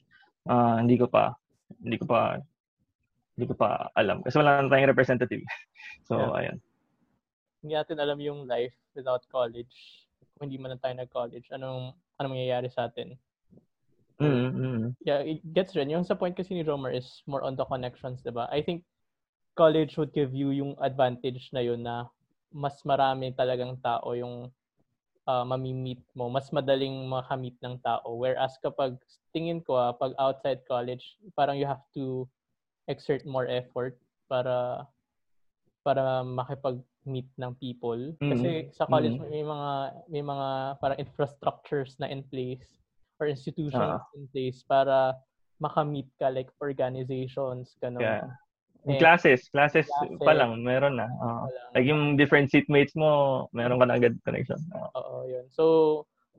uh, 0.47 0.79
hindi 0.79 0.95
ko 0.97 1.05
pa 1.09 1.35
hindi 1.81 1.97
ko 1.99 2.05
pa 2.07 2.39
hindi 3.35 3.45
ko 3.47 3.55
pa 3.55 3.89
alam 3.95 4.21
kasi 4.21 4.37
wala 4.37 4.61
na 4.61 4.69
tayong 4.69 4.91
representative. 4.91 5.43
so, 6.07 6.17
yeah. 6.17 6.37
ayun. 6.37 6.57
Hindi 7.61 7.73
natin 7.77 7.97
alam 8.01 8.19
yung 8.21 8.39
life 8.49 8.73
without 8.97 9.21
college. 9.29 10.05
Kung 10.37 10.49
hindi 10.49 10.57
man 10.57 10.77
tayo 10.81 10.97
nag-college, 10.97 11.49
anong 11.53 11.93
anong 12.17 12.33
mangyayari 12.33 12.69
sa 12.69 12.89
atin? 12.89 13.17
Mm-hmm. 14.21 14.93
Yeah, 15.01 15.25
it 15.25 15.41
gets 15.53 15.73
rin. 15.73 15.89
Yung 15.89 16.05
sa 16.05 16.13
point 16.13 16.37
kasi 16.37 16.53
ni 16.53 16.63
Romer 16.63 16.93
is 16.93 17.25
more 17.25 17.41
on 17.41 17.57
the 17.57 17.65
connections, 17.65 18.21
di 18.21 18.29
ba? 18.29 18.45
I 18.53 18.61
think 18.61 18.85
college 19.57 19.97
would 19.97 20.13
give 20.13 20.31
you 20.31 20.53
yung 20.53 20.77
advantage 20.79 21.49
na 21.51 21.61
yun 21.65 21.83
na 21.83 22.07
mas 22.51 22.79
marami 22.83 23.33
talagang 23.33 23.79
tao 23.81 24.13
yung 24.13 24.51
uh, 25.25 25.43
mamimit 25.47 26.03
mo. 26.13 26.29
Mas 26.29 26.51
madaling 26.51 27.07
makamit 27.07 27.57
ng 27.63 27.79
tao. 27.81 28.15
Whereas 28.15 28.55
kapag 28.61 28.99
tingin 29.33 29.63
ko, 29.63 29.79
ah, 29.79 29.93
pag 29.95 30.13
outside 30.19 30.61
college, 30.67 31.17
parang 31.33 31.57
you 31.57 31.65
have 31.65 31.83
to 31.95 32.27
exert 32.85 33.23
more 33.23 33.47
effort 33.47 33.95
para 34.27 34.85
para 35.81 36.21
makipag-meet 36.21 37.29
ng 37.39 37.51
people. 37.57 38.13
Kasi 38.21 38.69
mm-hmm. 38.69 38.75
sa 38.75 38.85
college 38.85 39.17
mm-hmm. 39.17 39.33
may 39.33 39.43
mga 39.43 39.71
may 40.11 40.23
mga 40.23 40.47
parang 40.77 40.99
infrastructures 41.01 41.97
na 41.97 42.11
in 42.11 42.21
place 42.27 42.80
or 43.21 43.29
institutions 43.29 44.01
uh, 44.01 44.01
in 44.17 44.25
place 44.33 44.65
para 44.65 45.13
makamit 45.61 46.09
ka 46.17 46.33
like 46.33 46.49
organizations 46.57 47.77
ganun. 47.77 48.01
Yeah. 48.01 48.25
And, 48.81 48.97
classes, 48.97 49.45
classes, 49.53 49.85
classes 49.85 50.17
pa 50.17 50.33
lang 50.33 50.65
meron 50.65 50.97
na. 50.97 51.05
Uh, 51.21 51.45
like 51.77 51.85
yung 51.85 52.17
different 52.17 52.49
seatmates 52.49 52.97
mo, 52.97 53.45
meron 53.53 53.77
ka 53.77 53.85
na 53.85 54.01
agad 54.01 54.17
connection. 54.25 54.57
Uh. 54.73 54.89
Oo, 54.97 55.29
yun. 55.29 55.45
So, 55.53 55.63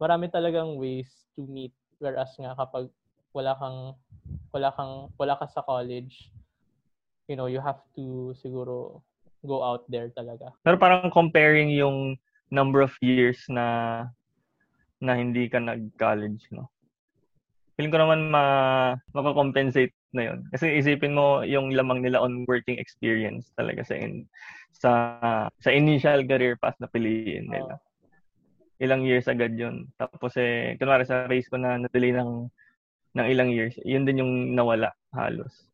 marami 0.03 0.27
talagang 0.27 0.75
ways 0.75 1.07
to 1.39 1.47
meet 1.47 1.71
whereas 2.03 2.35
nga 2.35 2.59
kapag 2.59 2.91
wala 3.31 3.55
kang 3.63 3.79
wala 4.51 4.75
kang 4.75 5.15
wala 5.15 5.39
ka 5.39 5.47
sa 5.47 5.63
college, 5.63 6.35
you 7.31 7.39
know, 7.39 7.47
you 7.47 7.63
have 7.63 7.79
to 7.95 8.35
siguro 8.43 8.99
go 9.47 9.63
out 9.63 9.87
there 9.87 10.11
talaga. 10.11 10.51
Pero 10.67 10.75
parang 10.75 11.15
comparing 11.15 11.71
yung 11.71 12.19
number 12.51 12.83
of 12.83 12.91
years 12.99 13.39
na 13.47 14.11
na 15.03 15.19
hindi 15.19 15.51
ka 15.51 15.59
nag-college, 15.59 16.47
no? 16.55 16.71
Feeling 17.75 17.91
ko 17.91 17.99
naman 17.99 18.31
ma 18.31 18.45
makakompensate 19.11 19.93
na 20.15 20.31
yun. 20.31 20.47
Kasi 20.55 20.79
isipin 20.79 21.19
mo 21.19 21.43
yung 21.43 21.75
lamang 21.75 22.05
nila 22.05 22.23
on 22.23 22.47
working 22.47 22.79
experience 22.79 23.51
talaga 23.59 23.83
sa 23.83 23.99
in, 23.99 24.29
sa 24.71 24.91
sa 25.59 25.71
initial 25.75 26.23
career 26.29 26.55
path 26.61 26.79
na 26.79 26.87
piliin 26.87 27.51
nila. 27.51 27.81
Ilang 28.79 29.03
years 29.03 29.27
agad 29.27 29.59
yun. 29.59 29.91
Tapos 29.99 30.37
eh, 30.39 30.79
kunwari 30.79 31.03
sa 31.03 31.27
race 31.27 31.51
ko 31.51 31.59
na 31.59 31.81
na-delay 31.81 32.15
ng 32.15 32.47
ng 33.13 33.27
ilang 33.29 33.51
years, 33.53 33.77
yun 33.85 34.09
din 34.09 34.23
yung 34.23 34.33
nawala 34.57 34.95
halos. 35.13 35.69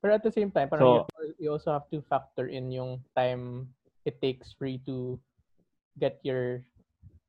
Pero 0.00 0.16
at 0.16 0.24
the 0.24 0.32
same 0.32 0.52
time, 0.52 0.68
parang 0.68 1.04
so, 1.04 1.24
you, 1.24 1.48
you 1.48 1.48
also 1.52 1.72
have 1.72 1.88
to 1.88 2.04
factor 2.08 2.48
in 2.48 2.68
yung 2.68 3.00
time 3.16 3.68
it 4.04 4.20
takes 4.20 4.52
for 4.52 4.68
you 4.68 4.80
to 4.84 5.16
get 5.96 6.20
your 6.24 6.60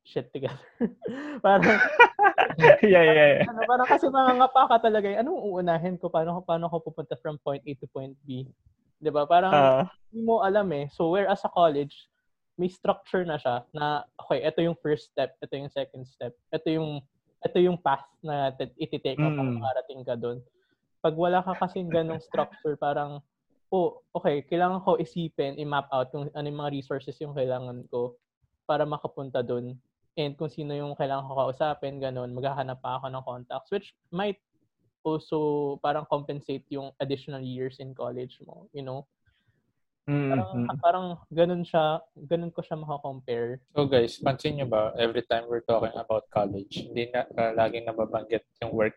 shit 0.06 0.30
together. 0.30 0.62
parang, 1.44 1.66
yeah, 2.86 3.02
yeah, 3.02 3.42
yeah. 3.42 3.50
Ano, 3.50 3.66
parang 3.66 3.88
kasi 3.90 4.06
mangangapa 4.06 4.62
ka 4.70 4.76
talaga. 4.86 5.10
Eh. 5.10 5.18
Anong 5.18 5.42
uunahin 5.42 5.98
ko? 5.98 6.06
Paano, 6.06 6.38
paano 6.46 6.70
ko 6.70 6.78
pupunta 6.78 7.18
from 7.18 7.42
point 7.42 7.60
A 7.66 7.72
to 7.74 7.90
point 7.90 8.14
B? 8.22 8.46
'Di 9.02 9.10
ba? 9.12 9.28
Parang 9.28 9.52
uh, 9.52 9.82
hindi 10.08 10.24
mo 10.24 10.40
alam 10.40 10.70
eh. 10.72 10.88
So 10.94 11.12
whereas 11.12 11.42
sa 11.42 11.52
college, 11.52 12.08
may 12.56 12.72
structure 12.72 13.26
na 13.26 13.36
siya 13.36 13.66
na 13.76 14.06
okay, 14.16 14.40
ito 14.46 14.64
yung 14.64 14.78
first 14.80 15.12
step, 15.12 15.36
ito 15.42 15.52
yung 15.52 15.68
second 15.68 16.08
step, 16.08 16.32
ito 16.48 16.68
yung 16.72 17.04
ito 17.44 17.58
yung 17.60 17.76
path 17.76 18.08
na 18.24 18.50
iti-take 18.80 19.20
mo 19.20 19.28
mm. 19.28 19.36
para 19.36 19.50
makarating 19.52 20.02
ka 20.02 20.14
doon. 20.16 20.38
Pag 21.04 21.14
wala 21.14 21.44
ka 21.44 21.52
kasi 21.54 21.84
ganong 21.84 22.24
structure, 22.24 22.74
parang 22.80 23.20
oh, 23.68 24.00
okay, 24.16 24.40
kailangan 24.48 24.80
ko 24.80 24.96
isipin, 24.96 25.60
i-map 25.60 25.86
out 25.92 26.08
kung 26.08 26.32
ano 26.32 26.46
yung 26.48 26.60
mga 26.64 26.74
resources 26.80 27.18
yung 27.20 27.36
kailangan 27.36 27.84
ko 27.92 28.16
para 28.64 28.88
makapunta 28.88 29.44
doon 29.44 29.76
and 30.16 30.32
kung 30.34 30.48
sino 30.48 30.72
yung 30.72 30.96
kailangan 30.96 31.28
ko 31.28 31.36
kausapin, 31.36 32.00
ganun, 32.00 32.32
maghahanap 32.32 32.80
pa 32.80 32.96
ako 32.96 33.12
ng 33.12 33.24
contacts, 33.24 33.70
which 33.70 33.92
might 34.08 34.40
also 35.04 35.76
parang 35.84 36.08
compensate 36.08 36.64
yung 36.72 36.90
additional 36.98 37.44
years 37.44 37.78
in 37.78 37.94
college 37.94 38.40
mo, 38.42 38.66
you 38.72 38.82
know? 38.82 39.04
Parang, 40.06 40.50
mm-hmm. 40.54 40.78
parang 40.78 41.06
ganun 41.34 41.66
siya, 41.66 41.98
ganun 42.14 42.54
ko 42.54 42.62
siya 42.62 42.78
makakompare. 42.78 43.58
So 43.74 43.90
guys, 43.90 44.22
pansin 44.22 44.54
nyo 44.54 44.66
ba, 44.70 44.94
every 44.94 45.26
time 45.26 45.50
we're 45.50 45.66
talking 45.66 45.94
about 45.98 46.30
college, 46.30 46.86
hindi 46.86 47.10
na 47.10 47.26
uh, 47.26 47.52
laging 47.58 47.90
nababanggit 47.90 48.46
yung 48.62 48.70
work. 48.70 48.94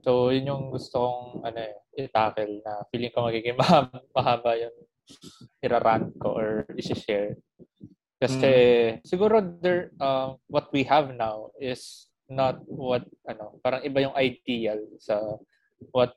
So, 0.00 0.28
yun 0.32 0.48
yung 0.48 0.64
gusto 0.72 1.08
kong 1.08 1.44
ano, 1.44 1.58
eh, 1.60 2.04
i-tackle 2.04 2.60
na 2.64 2.84
feeling 2.92 3.12
ko 3.12 3.28
magiging 3.28 3.56
mahaba, 3.56 3.96
mahaba 4.16 4.50
yung 4.60 4.76
irarant 5.64 6.12
ko 6.20 6.36
or 6.36 6.68
isi-share. 6.76 7.36
Kasi 8.20 8.52
mm. 8.52 9.00
siguro 9.00 9.40
there 9.64 9.88
uh, 9.96 10.36
what 10.52 10.68
we 10.76 10.84
have 10.84 11.08
now 11.16 11.48
is 11.56 12.12
not 12.28 12.60
what 12.68 13.08
ano, 13.24 13.56
parang 13.64 13.80
iba 13.80 14.04
yung 14.04 14.16
ideal 14.20 14.76
sa 15.00 15.40
what 15.90 16.12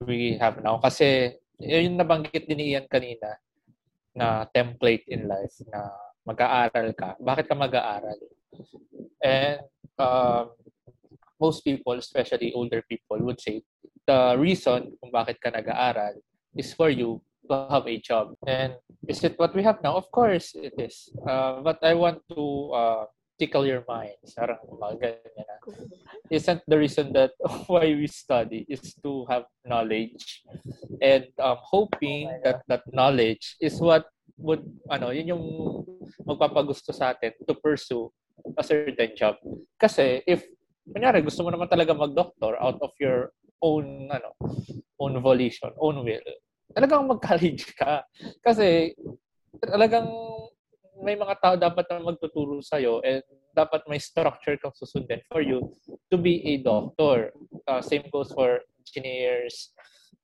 we 0.00 0.40
have 0.40 0.58
now 0.64 0.80
kasi 0.80 1.36
yung 1.60 2.00
nabanggit 2.00 2.48
din 2.48 2.56
ni 2.56 2.66
Ian 2.72 2.88
kanina 2.88 3.36
na 4.16 4.48
template 4.48 5.04
in 5.12 5.28
life 5.28 5.60
na 5.68 5.92
mag-aaral 6.24 6.90
ka. 6.96 7.20
Bakit 7.20 7.44
ka 7.46 7.54
mag-aaral? 7.54 8.18
And 9.20 9.60
um, 10.00 10.56
most 11.40 11.62
people, 11.62 11.96
especially 12.00 12.52
older 12.56 12.82
people, 12.88 13.20
would 13.22 13.40
say 13.40 13.62
the 14.08 14.34
reason 14.40 14.96
kung 14.98 15.12
bakit 15.14 15.38
ka 15.38 15.52
nag-aaral 15.52 16.18
is 16.56 16.72
for 16.74 16.90
you 16.90 17.22
to 17.48 17.66
have 17.70 17.86
a 17.86 17.98
job. 17.98 18.34
And 18.46 18.74
is 19.08 19.24
it 19.24 19.38
what 19.38 19.54
we 19.54 19.62
have 19.62 19.82
now? 19.82 19.96
Of 19.96 20.10
course 20.10 20.54
it 20.54 20.74
is. 20.78 21.10
Uh, 21.26 21.60
but 21.60 21.78
I 21.82 21.94
want 21.94 22.22
to 22.34 22.42
uh, 22.72 23.04
tickle 23.38 23.66
your 23.66 23.84
mind. 23.88 24.18
Sarang 24.22 24.62
mga 24.68 24.94
ganyan 25.02 25.44
na. 25.48 25.56
Isn't 26.30 26.62
the 26.66 26.78
reason 26.78 27.12
that 27.12 27.32
why 27.66 27.90
we 27.90 28.06
study 28.06 28.64
is 28.68 28.94
to 29.02 29.26
have 29.28 29.44
knowledge 29.66 30.46
and 31.02 31.26
um, 31.42 31.58
hoping 31.60 32.30
oh 32.30 32.40
that 32.44 32.58
that 32.68 32.84
knowledge 32.92 33.56
is 33.60 33.80
what 33.82 34.06
would, 34.42 34.62
ano, 34.90 35.10
yun 35.10 35.32
yung 35.32 35.46
magpapagusto 36.26 36.90
sa 36.90 37.14
atin 37.14 37.32
to 37.46 37.54
pursue 37.54 38.10
a 38.58 38.62
certain 38.62 39.14
job. 39.14 39.38
Kasi 39.78 40.22
if, 40.26 40.42
kunyari, 40.86 41.22
gusto 41.22 41.46
mo 41.46 41.50
naman 41.54 41.70
talaga 41.70 41.94
mag-doctor 41.94 42.58
out 42.58 42.78
of 42.82 42.90
your 42.98 43.30
own, 43.62 44.10
ano, 44.10 44.34
own 44.98 45.14
volition, 45.22 45.70
own 45.78 46.02
will, 46.02 46.26
talagang 46.72 47.08
mag-college 47.08 47.72
ka. 47.76 48.04
Kasi 48.40 48.96
talagang 49.60 50.08
may 51.02 51.18
mga 51.18 51.34
tao 51.42 51.54
dapat 51.58 51.84
na 51.90 52.04
magtuturo 52.04 52.62
sa'yo 52.62 53.02
and 53.02 53.22
dapat 53.52 53.84
may 53.84 54.00
structure 54.00 54.56
kang 54.56 54.72
susundin 54.72 55.20
for 55.28 55.44
you 55.44 55.60
to 56.08 56.16
be 56.16 56.40
a 56.48 56.62
doctor. 56.64 57.32
Uh, 57.68 57.80
same 57.84 58.06
goes 58.08 58.32
for 58.32 58.64
engineers, 58.80 59.76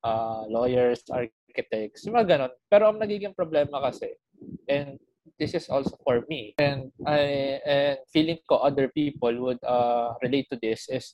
uh, 0.03 0.43
lawyers, 0.49 1.05
architects, 1.13 2.09
mga 2.09 2.25
ganon. 2.25 2.53
Pero 2.67 2.89
ang 2.89 2.97
nagiging 2.97 3.37
problema 3.37 3.81
kasi, 3.85 4.17
and 4.65 4.97
this 5.37 5.53
is 5.53 5.69
also 5.69 5.93
for 6.01 6.25
me, 6.27 6.57
and 6.57 6.89
I 7.05 7.61
and 7.63 7.97
feeling 8.09 8.41
ko 8.49 8.65
other 8.65 8.89
people 8.89 9.31
would 9.45 9.61
uh, 9.61 10.17
relate 10.25 10.49
to 10.49 10.57
this 10.57 10.89
is 10.89 11.13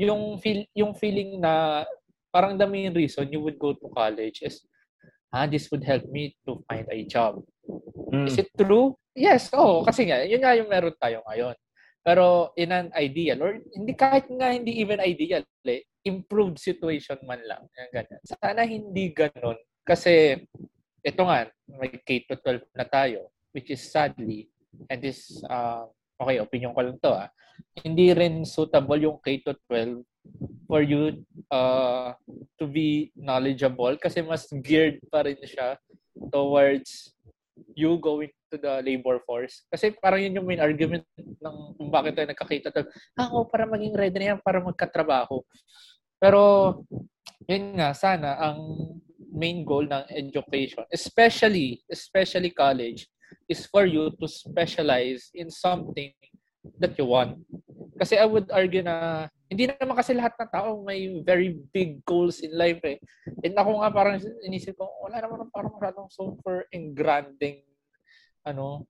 yung 0.00 0.40
feel 0.40 0.64
yung 0.74 0.96
feeling 0.96 1.38
na 1.44 1.84
parang 2.34 2.58
the 2.58 2.66
main 2.66 2.90
reason 2.90 3.30
you 3.30 3.38
would 3.38 3.54
go 3.54 3.70
to 3.70 3.86
college 3.94 4.42
is 4.42 4.66
ah 5.30 5.46
this 5.46 5.70
would 5.70 5.86
help 5.86 6.02
me 6.10 6.34
to 6.42 6.58
find 6.66 6.90
a 6.90 7.06
job. 7.06 7.38
Mm. 8.10 8.26
Is 8.26 8.42
it 8.42 8.50
true? 8.58 8.98
Yes, 9.14 9.54
oh, 9.54 9.86
kasi 9.86 10.10
nga 10.10 10.26
yun 10.26 10.42
nga 10.42 10.58
yung 10.58 10.66
meron 10.66 10.98
tayo 10.98 11.22
ngayon. 11.30 11.54
Pero 12.04 12.52
in 12.58 12.68
an 12.74 12.90
ideal 12.98 13.38
or 13.40 13.56
hindi 13.72 13.94
kahit 13.94 14.28
nga 14.28 14.52
hindi 14.52 14.76
even 14.82 15.00
ideal, 15.00 15.40
eh, 15.64 15.86
improved 16.04 16.60
situation 16.60 17.16
man 17.24 17.40
lang. 17.48 17.64
Yan, 17.80 17.88
ganyan. 17.90 18.20
Sana 18.28 18.68
hindi 18.68 19.08
ganun. 19.16 19.56
Kasi, 19.84 20.36
ito 21.00 21.22
nga, 21.24 21.48
may 21.68 21.92
K-12 21.96 22.68
na 22.76 22.84
tayo, 22.84 23.32
which 23.56 23.72
is 23.72 23.80
sadly, 23.80 24.52
and 24.92 25.00
this, 25.00 25.40
uh, 25.48 25.88
okay, 26.20 26.40
opinion 26.40 26.76
ko 26.76 26.84
lang 26.84 27.00
to 27.00 27.12
ah, 27.12 27.28
hindi 27.80 28.12
rin 28.12 28.44
suitable 28.44 29.00
yung 29.00 29.18
K-12 29.24 30.04
for 30.66 30.82
you 30.82 31.24
uh, 31.52 32.12
to 32.58 32.64
be 32.66 33.12
knowledgeable 33.14 33.94
kasi 34.00 34.24
mas 34.24 34.48
geared 34.64 34.98
pa 35.12 35.22
rin 35.22 35.38
siya 35.44 35.78
towards 36.32 37.14
you 37.74 37.98
going 37.98 38.30
to 38.50 38.58
the 38.58 38.82
labor 38.82 39.22
force. 39.22 39.66
Kasi 39.70 39.94
parang 39.98 40.22
yun 40.22 40.38
yung 40.38 40.46
main 40.46 40.62
argument 40.62 41.06
ng 41.18 41.56
kung 41.78 41.90
bakit 41.90 42.18
tayo 42.18 42.26
nagkakita. 42.30 42.70
Ah, 43.18 43.30
oh, 43.30 43.46
para 43.46 43.66
maging 43.66 43.94
ready 43.94 44.18
na 44.18 44.26
yan, 44.34 44.40
para 44.42 44.58
magkatrabaho. 44.62 45.42
Pero, 46.18 46.40
yun 47.46 47.78
nga, 47.78 47.94
sana 47.94 48.38
ang 48.38 48.58
main 49.34 49.66
goal 49.66 49.86
ng 49.86 50.06
education, 50.14 50.86
especially, 50.90 51.82
especially 51.90 52.54
college, 52.54 53.06
is 53.50 53.66
for 53.66 53.84
you 53.84 54.14
to 54.22 54.26
specialize 54.30 55.30
in 55.34 55.50
something 55.50 56.14
that 56.78 56.94
you 56.94 57.06
want. 57.06 57.42
Kasi 57.98 58.18
I 58.18 58.26
would 58.26 58.48
argue 58.54 58.82
na 58.82 59.28
hindi 59.48 59.68
naman 59.68 59.96
kasi 59.96 60.12
lahat 60.16 60.34
ng 60.40 60.50
tao 60.50 60.80
may 60.80 61.20
very 61.20 61.54
big 61.70 62.00
goals 62.08 62.40
in 62.40 62.52
life 62.56 62.80
eh. 62.84 62.98
And 63.44 63.54
ako 63.54 63.84
nga 63.84 63.90
parang 63.92 64.16
inisip 64.44 64.80
ko, 64.80 64.88
wala 65.04 65.20
naman 65.20 65.48
parang 65.52 65.76
masyadong 65.76 66.08
super 66.08 66.64
engranding 66.72 67.62
ano, 68.44 68.84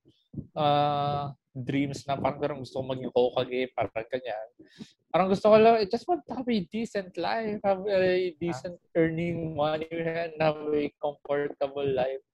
uh, 0.59 1.31
dreams 1.55 2.03
na 2.11 2.19
parang, 2.19 2.43
parang 2.43 2.59
gusto 2.67 2.83
ko 2.83 2.85
maging 2.91 3.15
Hokage, 3.15 3.71
parang 3.71 4.07
ganyan. 4.11 4.49
Parang 5.15 5.31
gusto 5.31 5.47
ko 5.47 5.57
lang, 5.63 5.79
I 5.79 5.87
just 5.87 6.07
want 6.11 6.27
to 6.27 6.35
have 6.35 6.51
a 6.51 6.61
decent 6.67 7.15
life, 7.15 7.63
have 7.63 7.87
a 7.87 8.35
decent 8.43 8.83
earning 8.99 9.55
money, 9.55 9.87
and 9.95 10.35
have 10.43 10.59
a 10.59 10.91
comfortable 10.99 11.87
life. 11.87 12.25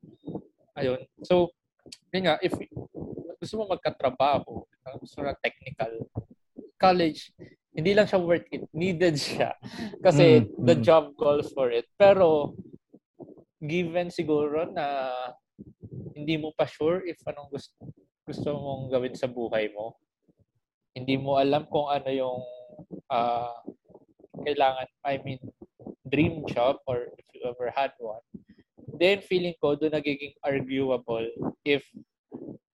Ayun. 0.81 1.05
So, 1.29 1.53
yun 2.09 2.25
nga, 2.25 2.41
if 2.41 2.57
gusto 3.37 3.61
mo 3.61 3.77
magkatrabaho, 3.77 4.65
gusto 4.97 5.21
na 5.21 5.37
technical, 5.45 6.09
college, 6.81 7.37
hindi 7.81 7.97
lang 7.97 8.05
siya 8.05 8.21
worth 8.21 8.45
it. 8.53 8.69
Needed 8.77 9.17
siya. 9.17 9.57
Kasi 10.05 10.45
mm, 10.45 10.61
the 10.61 10.77
mm. 10.77 10.85
job 10.85 11.17
calls 11.17 11.49
for 11.57 11.73
it. 11.73 11.89
Pero, 11.97 12.53
given 13.57 14.13
siguro 14.13 14.69
na 14.69 15.09
hindi 16.13 16.37
mo 16.37 16.53
pa 16.53 16.69
sure 16.69 17.01
if 17.09 17.17
anong 17.25 17.49
gusto, 17.49 17.73
gusto 18.29 18.49
mong 18.53 18.93
gawin 18.93 19.17
sa 19.17 19.33
buhay 19.33 19.73
mo, 19.73 19.97
hindi 20.93 21.17
mo 21.17 21.41
alam 21.41 21.65
kung 21.73 21.89
ano 21.89 22.13
yung 22.13 22.41
uh, 23.09 23.57
kailangan, 24.45 24.87
I 25.09 25.17
mean, 25.25 25.41
dream 26.05 26.45
job 26.45 26.85
or 26.85 27.09
if 27.17 27.27
you 27.33 27.49
ever 27.49 27.73
had 27.73 27.97
one, 27.97 28.21
then 29.01 29.25
feeling 29.25 29.57
ko 29.57 29.73
doon 29.73 29.97
nagiging 29.97 30.37
arguable 30.45 31.25
if 31.65 31.81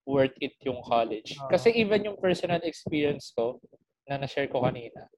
worth 0.02 0.34
it 0.42 0.58
yung 0.66 0.82
college. 0.82 1.38
Ah. 1.38 1.50
Kasi 1.50 1.70
even 1.78 2.06
yung 2.06 2.18
personal 2.18 2.62
experience 2.66 3.30
ko 3.34 3.62
na 4.08 4.22
na-share 4.22 4.48
ko 4.48 4.62
kanina, 4.62 5.10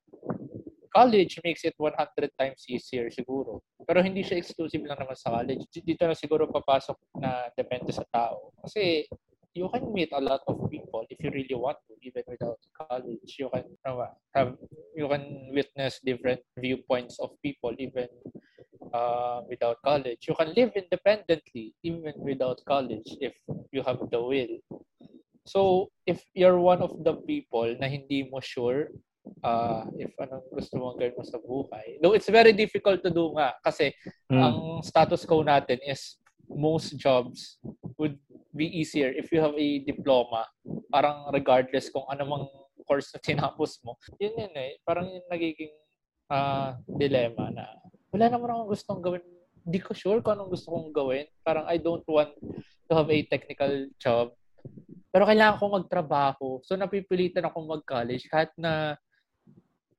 college 0.92 1.38
makes 1.44 1.64
it 1.64 1.74
100 1.76 1.94
times 2.34 2.64
easier 2.68 3.06
siguro. 3.12 3.62
Pero 3.86 4.02
hindi 4.02 4.24
siya 4.24 4.40
exclusive 4.40 4.82
lang 4.82 4.98
naman 4.98 5.14
sa 5.14 5.30
college. 5.38 5.68
Dito 5.70 6.02
na 6.08 6.16
siguro 6.16 6.48
papasok 6.48 6.96
na 7.20 7.52
depende 7.54 7.92
sa 7.94 8.04
tao. 8.10 8.50
Kasi 8.64 9.06
you 9.54 9.68
can 9.68 9.84
meet 9.92 10.10
a 10.12 10.20
lot 10.20 10.40
of 10.46 10.56
people 10.70 11.04
if 11.10 11.18
you 11.20 11.30
really 11.30 11.54
want 11.54 11.78
to, 11.88 11.94
even 12.02 12.22
without 12.26 12.60
college. 12.74 13.30
You 13.38 13.50
can 13.50 13.64
have 14.34 14.54
you 14.94 15.06
can 15.08 15.24
witness 15.54 16.00
different 16.04 16.40
viewpoints 16.58 17.18
of 17.18 17.34
people 17.42 17.74
even 17.78 18.08
uh, 18.94 19.42
without 19.48 19.78
college. 19.84 20.26
You 20.28 20.34
can 20.34 20.54
live 20.54 20.72
independently 20.74 21.74
even 21.82 22.14
without 22.16 22.60
college 22.66 23.08
if 23.20 23.34
you 23.72 23.82
have 23.82 23.98
the 24.10 24.20
will. 24.20 24.54
So, 25.48 25.88
if 26.04 26.20
you're 26.36 26.60
one 26.60 26.84
of 26.84 26.92
the 27.00 27.16
people 27.24 27.72
na 27.80 27.88
hindi 27.88 28.28
mo 28.28 28.44
sure 28.44 28.92
uh, 29.44 29.84
if 29.96 30.12
anong 30.20 30.44
gusto 30.52 30.76
mong 30.76 31.00
gawin 31.00 31.16
mo 31.16 31.24
sa 31.24 31.40
buhay. 31.40 32.00
Though 32.00 32.12
it's 32.12 32.28
very 32.28 32.52
difficult 32.52 33.00
to 33.04 33.10
do 33.10 33.32
nga 33.36 33.56
kasi 33.64 33.92
mm. 34.28 34.40
ang 34.40 34.56
status 34.84 35.24
quo 35.24 35.44
natin 35.44 35.80
is 35.84 36.20
most 36.48 36.96
jobs 36.96 37.60
would 38.00 38.16
be 38.56 38.64
easier 38.64 39.12
if 39.12 39.28
you 39.32 39.40
have 39.40 39.56
a 39.56 39.68
diploma. 39.84 40.48
Parang 40.88 41.28
regardless 41.32 41.92
kung 41.92 42.08
ano 42.08 42.24
mang 42.24 42.46
course 42.88 43.12
na 43.12 43.20
tinapos 43.28 43.84
mo. 43.84 44.00
Yun 44.16 44.48
yun 44.48 44.54
eh. 44.56 44.80
Parang 44.80 45.04
yung 45.12 45.28
nagiging 45.28 45.76
uh, 46.32 46.80
dilemma 46.88 47.52
na 47.52 47.68
wala 48.08 48.32
naman 48.32 48.48
akong 48.48 48.72
gustong 48.72 49.04
gawin. 49.04 49.24
Hindi 49.68 49.84
ko 49.84 49.92
sure 49.92 50.24
kung 50.24 50.40
anong 50.40 50.56
gusto 50.56 50.72
kong 50.72 50.96
gawin. 50.96 51.28
Parang 51.44 51.68
I 51.68 51.76
don't 51.76 52.08
want 52.08 52.32
to 52.88 52.92
have 52.96 53.12
a 53.12 53.20
technical 53.28 53.92
job. 54.00 54.32
Pero 55.08 55.24
kailangan 55.24 55.56
kong 55.56 55.76
magtrabaho. 55.84 56.60
So 56.64 56.76
napipilitan 56.76 57.48
akong 57.48 57.64
mag-college 57.64 58.28
kahit 58.28 58.52
na 58.60 58.96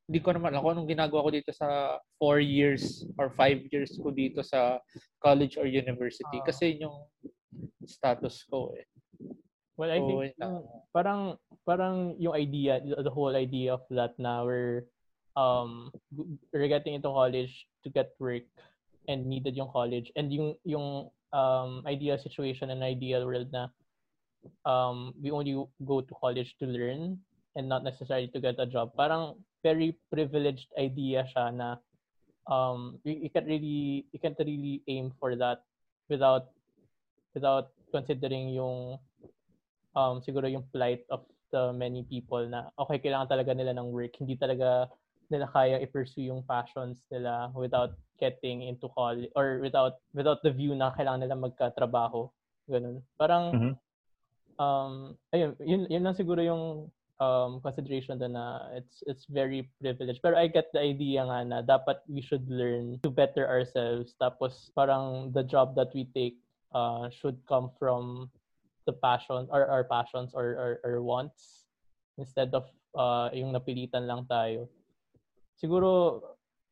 hindi 0.09 0.25
ko 0.25 0.33
naman 0.33 0.57
ako 0.57 0.73
anong 0.73 0.89
ginagawa 0.89 1.29
ko 1.29 1.31
dito 1.33 1.53
sa 1.53 2.01
4 2.17 2.41
years 2.41 3.05
or 3.21 3.29
5 3.29 3.69
years 3.69 3.93
ko 4.01 4.09
dito 4.09 4.41
sa 4.41 4.81
college 5.21 5.57
or 5.61 5.69
university. 5.69 6.41
Uh, 6.41 6.45
Kasi 6.45 6.81
yung 6.81 7.05
status 7.85 8.41
ko 8.49 8.73
eh. 8.73 8.89
Well, 9.77 9.93
I 9.93 10.01
so, 10.01 10.05
think 10.09 10.19
uh, 10.41 10.65
parang 10.91 11.37
parang 11.63 12.17
yung 12.17 12.35
idea, 12.35 12.81
the 12.81 13.13
whole 13.13 13.37
idea 13.37 13.77
of 13.77 13.85
that 13.93 14.17
na 14.17 14.43
we're 14.43 14.89
um 15.37 15.93
we're 16.51 16.67
getting 16.67 16.97
into 16.97 17.07
college 17.07 17.69
to 17.85 17.93
get 17.93 18.11
work 18.19 18.43
and 19.07 19.23
needed 19.23 19.55
yung 19.55 19.71
college 19.71 20.11
and 20.19 20.33
yung 20.33 20.57
yung 20.67 21.07
um 21.31 21.85
ideal 21.87 22.19
situation 22.19 22.75
and 22.75 22.83
ideal 22.83 23.23
world 23.23 23.47
na 23.55 23.71
um 24.63 25.13
we 25.19 25.31
only 25.31 25.55
go 25.83 26.01
to 26.01 26.13
college 26.19 26.55
to 26.59 26.65
learn 26.65 27.17
and 27.55 27.65
not 27.67 27.83
necessarily 27.83 28.27
to 28.31 28.39
get 28.39 28.59
a 28.59 28.67
job. 28.67 28.93
Parang 28.95 29.35
very 29.63 29.97
privileged 30.07 30.71
idea 30.79 31.27
siya 31.27 31.51
na 31.51 31.67
um 32.47 32.97
you, 33.03 33.27
you 33.27 33.29
can't 33.29 33.47
really 33.47 34.07
you 34.11 34.19
can't 34.19 34.39
really 34.39 34.81
aim 34.87 35.11
for 35.19 35.35
that 35.35 35.67
without 36.07 36.51
without 37.35 37.71
considering 37.91 38.49
yung 38.53 38.97
um, 39.95 40.21
siguro 40.21 40.49
yung 40.49 40.65
plight 40.69 41.05
of 41.09 41.25
the 41.49 41.73
many 41.73 42.05
people 42.05 42.41
na 42.45 42.69
okay, 42.77 43.01
kailangan 43.01 43.29
talaga 43.29 43.51
nila 43.57 43.73
ng 43.77 43.89
work. 43.89 44.13
Hindi 44.17 44.37
talaga 44.37 44.89
nila 45.29 45.49
kaya 45.49 45.77
i-pursue 45.81 46.29
yung 46.29 46.41
passions 46.45 47.05
nila 47.13 47.53
without 47.53 47.93
getting 48.17 48.65
into 48.65 48.89
college 48.93 49.29
or 49.37 49.61
without 49.61 50.01
without 50.13 50.41
the 50.41 50.51
view 50.53 50.73
na 50.73 50.93
kailangan 50.93 51.25
nila 51.25 51.37
magka-trabaho. 51.37 52.29
Ganun. 52.69 53.01
Parang 53.17 53.43
mm-hmm. 53.53 53.73
Um 54.59 55.15
ayun, 55.33 55.55
yun, 55.63 55.87
yun 55.89 56.03
lang 56.03 56.13
siguro 56.13 56.43
yung 56.43 56.91
um, 57.19 57.59
consideration 57.59 58.17
doon 58.19 58.33
na 58.33 58.71
it's 58.75 59.03
it's 59.07 59.25
very 59.27 59.67
privileged. 59.79 60.23
Pero 60.23 60.39
I 60.39 60.47
get 60.47 60.71
the 60.71 60.79
idea 60.83 61.23
nga 61.27 61.39
na 61.43 61.59
dapat 61.61 62.03
we 62.07 62.23
should 62.23 62.47
learn 62.47 62.99
to 63.03 63.11
better 63.11 63.47
ourselves. 63.47 64.15
Tapos 64.19 64.71
parang 64.73 65.31
the 65.35 65.43
job 65.43 65.75
that 65.75 65.91
we 65.93 66.07
take 66.15 66.39
uh, 66.73 67.11
should 67.11 67.37
come 67.45 67.69
from 67.77 68.31
the 68.87 68.95
passion 68.95 69.45
or 69.51 69.67
our 69.67 69.83
passions 69.83 70.33
or, 70.33 70.55
or, 70.57 70.71
or 70.83 71.03
wants 71.03 71.67
instead 72.17 72.55
of 72.55 72.65
uh, 72.95 73.29
yung 73.35 73.53
napilitan 73.53 74.07
lang 74.07 74.25
tayo. 74.25 74.67
Siguro 75.59 76.21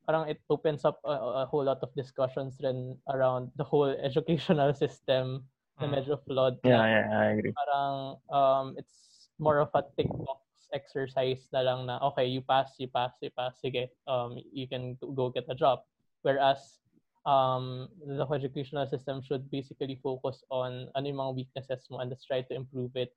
parang 0.08 0.32
it 0.32 0.40
opens 0.48 0.88
up 0.88 1.04
a, 1.04 1.44
a 1.44 1.46
whole 1.46 1.68
lot 1.68 1.84
of 1.84 1.92
discussions 1.94 2.56
rin 2.64 2.96
around 3.12 3.52
the 3.60 3.64
whole 3.64 3.92
educational 4.00 4.72
system 4.84 5.44
na 5.78 5.88
medyo 5.88 6.18
flawed. 6.26 6.58
Yeah, 6.66 6.86
yeah, 6.86 7.06
I 7.14 7.26
agree. 7.38 7.54
Parang 7.54 8.18
um, 8.30 8.68
it's 8.78 9.30
more 9.38 9.62
of 9.62 9.70
a 9.78 9.86
tick 9.96 10.10
box 10.10 10.42
exercise 10.74 11.48
na 11.54 11.62
lang 11.62 11.86
na, 11.88 12.02
okay, 12.12 12.26
you 12.26 12.42
pass, 12.42 12.76
you 12.78 12.90
pass, 12.90 13.14
you 13.22 13.32
pass, 13.32 13.56
sige, 13.64 13.88
um, 14.08 14.36
you 14.52 14.68
can 14.68 14.98
go 15.16 15.30
get 15.30 15.46
a 15.48 15.56
job. 15.56 15.86
Whereas, 16.26 16.82
um, 17.28 17.90
the 18.08 18.26
educational 18.34 18.88
system 18.88 19.22
should 19.22 19.52
basically 19.52 20.00
focus 20.02 20.44
on 20.50 20.88
ano 20.96 21.06
yung 21.12 21.20
mga 21.20 21.36
weaknesses 21.36 21.84
mo 21.92 22.00
and 22.00 22.10
let's 22.10 22.24
try 22.24 22.40
to 22.42 22.56
improve 22.56 22.96
it 22.96 23.12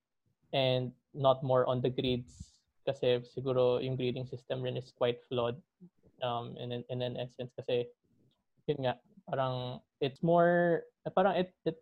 and 0.53 0.91
not 1.15 1.43
more 1.47 1.63
on 1.71 1.79
the 1.81 1.89
grades 1.89 2.59
kasi 2.83 3.23
siguro 3.23 3.79
yung 3.79 3.95
grading 3.95 4.27
system 4.27 4.67
rin 4.67 4.75
is 4.75 4.91
quite 4.99 5.23
flawed 5.31 5.55
um, 6.27 6.59
in, 6.59 6.75
in, 6.75 6.83
in 6.91 7.07
an 7.07 7.15
essence 7.23 7.55
kasi 7.55 7.87
yun 8.67 8.83
nga 8.83 8.99
parang 9.31 9.79
it's 10.03 10.27
more 10.27 10.83
parang 11.15 11.39
it, 11.39 11.55
it 11.63 11.79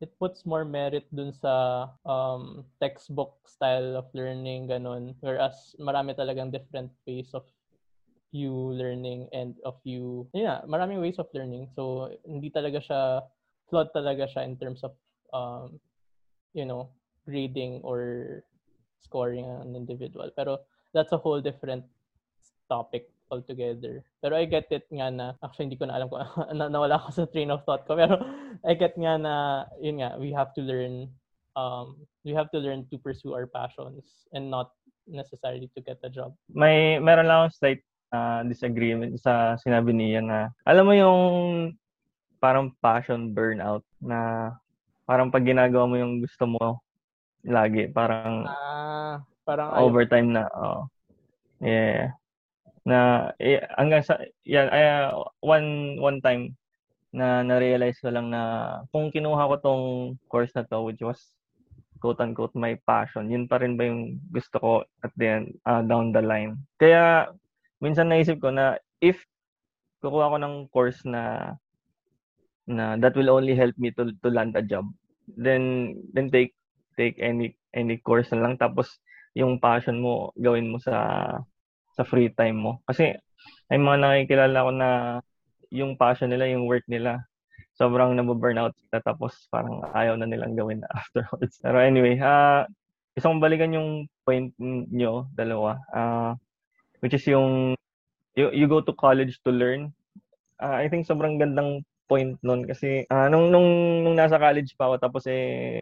it 0.00 0.16
puts 0.18 0.48
more 0.48 0.64
merit 0.64 1.04
dun 1.12 1.32
sa 1.32 1.86
um, 2.08 2.64
textbook 2.80 3.36
style 3.44 4.00
of 4.00 4.08
learning 4.16 4.72
ganun. 4.72 5.12
Whereas 5.20 5.76
marami 5.76 6.16
talagang 6.16 6.48
different 6.48 6.88
ways 7.04 7.30
of 7.36 7.44
you 8.32 8.52
learning 8.78 9.26
and 9.34 9.58
of 9.66 9.74
you 9.82 10.22
yeah 10.32 10.62
maraming 10.64 11.04
ways 11.04 11.20
of 11.20 11.28
learning. 11.36 11.68
So 11.76 12.08
hindi 12.24 12.48
talaga 12.48 12.80
siya 12.80 13.00
flawed 13.68 13.92
talaga 13.92 14.24
siya 14.24 14.48
in 14.48 14.56
terms 14.56 14.80
of 14.80 14.96
um, 15.36 15.76
you 16.56 16.64
know 16.64 16.88
grading 17.28 17.84
or 17.84 18.42
scoring 19.04 19.44
an 19.44 19.76
individual. 19.76 20.32
Pero 20.32 20.64
that's 20.96 21.12
a 21.12 21.20
whole 21.20 21.44
different 21.44 21.84
topic 22.72 23.12
altogether. 23.30 24.02
Pero 24.20 24.34
I 24.36 24.44
get 24.44 24.68
it 24.74 24.84
nga 24.90 25.08
na 25.08 25.26
actually 25.40 25.70
hindi 25.70 25.80
ko 25.80 25.86
na 25.86 25.96
alam 25.96 26.10
kung 26.10 26.20
na, 26.58 26.66
nawala 26.68 27.00
ko 27.00 27.08
sa 27.14 27.30
train 27.30 27.54
of 27.54 27.62
thought 27.64 27.86
ko. 27.86 27.96
Pero 27.96 28.18
I 28.68 28.74
get 28.74 28.98
nga 28.98 29.16
na 29.16 29.34
yun 29.78 30.02
nga 30.02 30.18
we 30.18 30.34
have 30.34 30.52
to 30.58 30.62
learn 30.62 31.08
um 31.54 31.98
we 32.26 32.34
have 32.34 32.50
to 32.54 32.60
learn 32.60 32.86
to 32.90 32.98
pursue 32.98 33.32
our 33.32 33.46
passions 33.46 34.26
and 34.34 34.50
not 34.50 34.74
necessarily 35.08 35.70
to 35.74 35.80
get 35.80 36.02
a 36.02 36.10
job. 36.10 36.34
May 36.50 36.98
meron 36.98 37.26
lang 37.26 37.46
akong 37.46 37.56
slight 37.56 37.82
uh, 38.14 38.42
disagreement 38.46 39.18
sa 39.18 39.56
sinabi 39.58 39.94
niya 39.94 40.22
na 40.22 40.38
alam 40.66 40.84
mo 40.86 40.94
yung 40.94 41.20
parang 42.42 42.72
passion 42.82 43.30
burnout 43.30 43.84
na 44.00 44.50
parang 45.04 45.28
pag 45.28 45.44
ginagawa 45.44 45.84
mo 45.90 45.96
yung 45.98 46.22
gusto 46.22 46.46
mo 46.46 46.80
lagi 47.44 47.88
parang 47.90 48.44
ah 48.44 49.18
parang 49.44 49.72
overtime 49.80 50.30
na 50.30 50.44
oh. 50.54 50.86
yeah 51.58 52.14
na 52.90 53.30
eh, 53.38 53.62
hanggang 53.78 54.02
sa 54.02 54.18
yan 54.42 54.66
uh, 54.66 55.22
one 55.38 55.94
one 56.02 56.18
time 56.18 56.58
na 57.14 57.42
na-realize 57.46 57.98
ko 58.02 58.10
lang 58.10 58.30
na 58.30 58.42
kung 58.90 59.10
kinuha 59.14 59.50
ko 59.50 59.56
tong 59.62 59.84
course 60.30 60.50
na 60.54 60.66
to 60.66 60.82
which 60.82 61.02
was 61.02 61.18
quote 62.02 62.18
unquote 62.22 62.54
my 62.58 62.74
passion 62.86 63.30
yun 63.30 63.46
pa 63.46 63.62
rin 63.62 63.78
ba 63.78 63.86
yung 63.86 64.18
gusto 64.34 64.56
ko 64.58 64.72
at 65.06 65.12
the 65.14 65.26
end 65.26 65.46
uh, 65.66 65.82
down 65.86 66.10
the 66.10 66.22
line. 66.22 66.58
Kaya 66.82 67.30
minsan 67.78 68.10
naisip 68.10 68.42
ko 68.42 68.50
na 68.50 68.78
if 68.98 69.22
kukuha 70.02 70.34
ko 70.34 70.36
ng 70.38 70.56
course 70.74 71.02
na 71.06 71.54
na 72.70 72.94
that 72.98 73.14
will 73.14 73.30
only 73.30 73.54
help 73.54 73.74
me 73.78 73.90
to 73.94 74.10
to 74.22 74.30
land 74.30 74.54
a 74.54 74.62
job 74.62 74.86
then 75.34 75.94
then 76.14 76.30
take 76.30 76.54
take 76.98 77.18
any 77.22 77.54
any 77.74 77.98
course 78.02 78.30
na 78.34 78.42
lang. 78.42 78.54
Tapos 78.58 78.98
yung 79.34 79.62
passion 79.62 80.02
mo 80.02 80.34
gawin 80.34 80.70
mo 80.70 80.78
sa 80.82 80.94
sa 82.00 82.08
free 82.08 82.32
time 82.32 82.56
mo? 82.56 82.72
Kasi 82.88 83.12
ay 83.68 83.76
mga 83.76 84.00
nakikilala 84.00 84.64
ko 84.64 84.70
na 84.72 84.88
yung 85.68 86.00
passion 86.00 86.32
nila 86.32 86.48
yung 86.48 86.64
work 86.64 86.82
nila 86.88 87.22
sobrang 87.76 88.12
nababurnout 88.12 88.76
sila 88.76 89.00
tapos 89.00 89.48
parang 89.48 89.80
ayaw 89.96 90.16
na 90.16 90.28
nilang 90.28 90.56
gawin 90.56 90.80
afterwards. 90.96 91.60
Pero 91.60 91.76
anyway 91.80 92.16
uh, 92.16 92.64
isang 93.14 93.36
balikan 93.38 93.76
yung 93.76 94.08
point 94.24 94.52
nyo 94.60 95.28
dalawa. 95.36 95.76
Uh, 95.92 96.32
which 97.04 97.16
is 97.16 97.24
yung 97.28 97.76
you, 98.36 98.48
you 98.52 98.66
go 98.68 98.80
to 98.80 98.92
college 98.96 99.40
to 99.44 99.52
learn. 99.52 99.92
Uh, 100.60 100.76
I 100.76 100.88
think 100.88 101.08
sobrang 101.08 101.40
gandang 101.40 101.84
point 102.10 102.36
nun 102.42 102.66
kasi 102.66 103.06
uh, 103.06 103.30
nung, 103.30 103.54
nung, 103.54 104.02
nung 104.02 104.18
nasa 104.18 104.36
college 104.36 104.74
pa 104.74 104.90
ako 104.90 104.94
tapos 104.98 105.24
eh 105.30 105.80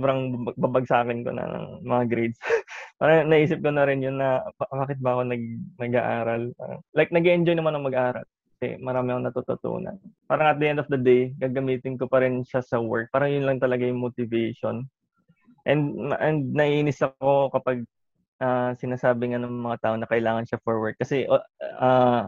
sobrang 0.00 0.48
babagsakin 0.56 1.20
ko 1.28 1.36
na 1.36 1.44
ng 1.44 1.84
mga 1.84 2.04
grades. 2.08 2.40
Parang 3.00 3.28
naisip 3.28 3.60
ko 3.60 3.68
na 3.68 3.84
rin 3.84 4.00
yun 4.00 4.16
na 4.16 4.40
bakit 4.56 4.96
ba 4.96 5.12
ako 5.12 5.28
nag, 5.28 5.44
nag-aaral. 5.76 6.56
Like 6.96 7.12
nag-enjoy 7.12 7.52
naman 7.52 7.76
ang 7.76 7.84
mag-aaral 7.84 8.24
kasi 8.56 8.80
marami 8.80 9.12
akong 9.12 9.28
natututunan. 9.28 9.96
Parang 10.24 10.56
at 10.56 10.56
the 10.56 10.72
end 10.72 10.80
of 10.80 10.88
the 10.88 10.96
day, 10.96 11.36
gagamitin 11.36 12.00
ko 12.00 12.08
pa 12.08 12.24
rin 12.24 12.40
siya 12.40 12.64
sa 12.64 12.80
work. 12.80 13.12
Parang 13.12 13.28
yun 13.28 13.44
lang 13.44 13.60
talaga 13.60 13.84
yung 13.84 14.00
motivation. 14.00 14.88
And, 15.68 16.12
and 16.16 16.56
naiinis 16.56 17.04
ako 17.04 17.52
kapag 17.52 17.84
uh, 18.40 18.72
sinasabi 18.80 19.36
nga 19.36 19.40
ng 19.44 19.52
mga 19.52 19.80
tao 19.84 19.94
na 20.00 20.08
kailangan 20.08 20.48
siya 20.48 20.64
for 20.64 20.80
work. 20.80 20.96
Kasi, 20.96 21.28
uh, 21.28 22.24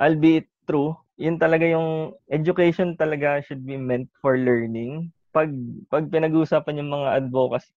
albeit 0.00 0.48
true, 0.64 0.96
yun 1.20 1.36
talaga 1.36 1.68
yung 1.68 2.16
education 2.32 2.96
talaga 2.96 3.44
should 3.44 3.60
be 3.60 3.76
meant 3.76 4.08
for 4.24 4.40
learning. 4.40 5.12
Pag, 5.30 5.50
pag 5.86 6.04
pinag-uusapan 6.10 6.80
yung 6.82 6.90
mga 6.90 7.08
advocacy, 7.22 7.70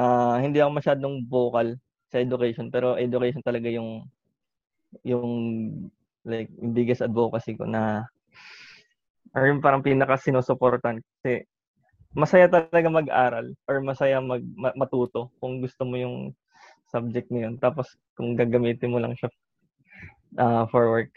uh, 0.00 0.36
hindi 0.40 0.60
ako 0.60 0.70
masyadong 0.80 1.14
vocal 1.28 1.76
sa 2.08 2.20
education, 2.20 2.72
pero 2.72 2.96
education 2.96 3.44
talaga 3.44 3.68
yung 3.68 4.08
yung 5.04 5.28
like 6.24 6.48
biggest 6.72 7.04
advocacy 7.04 7.52
ko 7.52 7.68
na 7.68 8.08
or 9.36 9.44
yung 9.44 9.60
parang 9.60 9.84
pinaka 9.84 10.16
sinusuportan 10.16 11.04
kasi 11.20 11.44
masaya 12.16 12.48
talaga 12.48 12.88
mag-aral 12.88 13.52
or 13.68 13.84
masaya 13.84 14.16
mag 14.24 14.40
matuto 14.72 15.28
kung 15.36 15.60
gusto 15.60 15.84
mo 15.84 16.00
yung 16.00 16.32
subject 16.88 17.28
na 17.28 17.48
yun. 17.48 17.54
Tapos, 17.60 17.94
kung 18.16 18.32
gagamitin 18.32 18.92
mo 18.92 18.98
lang 18.98 19.12
siya 19.12 19.28
uh, 20.40 20.64
for 20.72 20.88
work, 20.88 21.12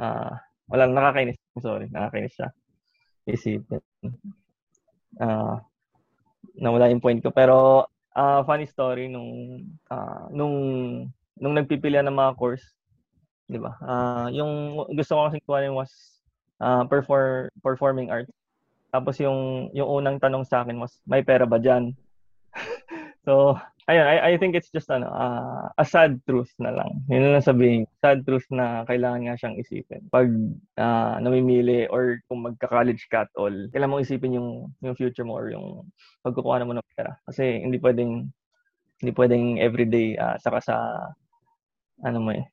uh, 0.00 0.32
wala, 0.72 0.88
nakakainis. 0.88 1.36
Sorry, 1.60 1.86
nakakainis 1.92 2.34
siya. 2.34 2.48
Isipin. 3.28 3.82
Uh, 5.16 5.60
nawala 6.56 6.88
yung 6.92 7.02
point 7.02 7.20
ko. 7.20 7.32
Pero, 7.32 7.86
uh, 8.16 8.40
funny 8.44 8.64
story, 8.64 9.08
nung, 9.08 9.64
uh, 9.92 10.26
nung, 10.32 10.56
nung 11.36 11.54
nagpipilian 11.54 12.08
ng 12.08 12.16
mga 12.16 12.32
course, 12.36 12.64
di 13.46 13.60
ba? 13.60 13.76
Uh, 13.78 14.28
yung 14.32 14.52
gusto 14.96 15.12
ko 15.14 15.20
kasi 15.28 15.38
kuhanin 15.44 15.76
was 15.76 15.92
uh, 16.60 16.82
perform, 16.88 17.52
performing 17.60 18.08
arts. 18.10 18.32
Tapos 18.90 19.20
yung 19.20 19.68
yung 19.76 20.00
unang 20.00 20.16
tanong 20.16 20.46
sa 20.48 20.64
akin 20.64 20.80
was, 20.80 20.96
may 21.04 21.20
pera 21.20 21.44
ba 21.44 21.60
diyan? 21.60 21.92
so, 23.26 23.58
ayun, 23.86 24.06
I, 24.06 24.16
I 24.20 24.32
think 24.38 24.54
it's 24.54 24.70
just 24.70 24.90
ano, 24.90 25.06
uh, 25.06 25.70
a 25.78 25.84
sad 25.86 26.18
truth 26.26 26.50
na 26.58 26.74
lang. 26.74 27.06
Yun 27.06 27.34
lang 27.34 27.42
sabihin. 27.42 27.86
Sad 28.02 28.26
truth 28.26 28.46
na 28.50 28.82
kailangan 28.86 29.26
nga 29.26 29.38
siyang 29.38 29.58
isipin. 29.58 30.02
Pag 30.10 30.28
uh, 30.78 31.16
namimili 31.22 31.86
or 31.90 32.18
kung 32.26 32.42
magka-college 32.42 33.06
ka 33.10 33.26
at 33.26 33.32
all, 33.38 33.54
kailangan 33.70 33.92
mo 33.94 34.02
isipin 34.02 34.36
yung, 34.36 34.50
yung 34.82 34.98
future 34.98 35.24
mo 35.24 35.38
or 35.38 35.54
yung 35.54 35.86
pagkukuha 36.26 36.66
mo 36.66 36.74
ng 36.74 36.88
pera. 36.98 37.14
Kasi 37.30 37.62
hindi 37.62 37.78
pwedeng 37.78 38.26
hindi 38.96 39.12
pwedeng 39.12 39.60
everyday 39.60 40.16
uh, 40.16 40.40
saka 40.40 40.58
sa 40.64 40.76
ano 42.04 42.18
mo 42.20 42.30
eh, 42.32 42.44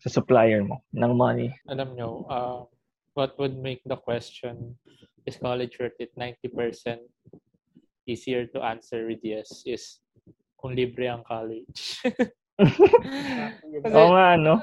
sa 0.00 0.12
supplier 0.12 0.60
mo 0.60 0.84
ng 0.92 1.12
money. 1.16 1.48
Alam 1.68 1.96
nyo, 1.96 2.10
uh, 2.28 2.60
what 3.16 3.36
would 3.40 3.56
make 3.56 3.80
the 3.88 3.96
question 3.96 4.76
is 5.24 5.36
college 5.36 5.76
worth 5.80 5.96
it 6.00 6.12
90% 6.16 7.00
easier 8.08 8.48
to 8.48 8.58
answer 8.64 9.06
with 9.06 9.20
yes 9.22 9.62
is 9.68 10.00
kung 10.60 10.76
libre 10.76 11.08
ang 11.08 11.24
college. 11.24 12.04
Oo 13.96 14.10
nga, 14.12 14.36
no? 14.36 14.60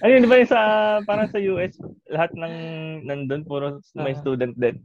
Ano 0.00 0.10
yun, 0.14 0.22
di 0.22 0.30
ba 0.30 0.38
yung 0.38 0.50
sa, 0.50 0.60
parang 1.02 1.26
sa 1.26 1.42
US, 1.42 1.74
lahat 2.06 2.30
ng 2.38 2.54
nandun, 3.02 3.42
puro 3.42 3.82
may 3.98 4.14
uh, 4.14 4.20
student 4.22 4.54
debt. 4.54 4.78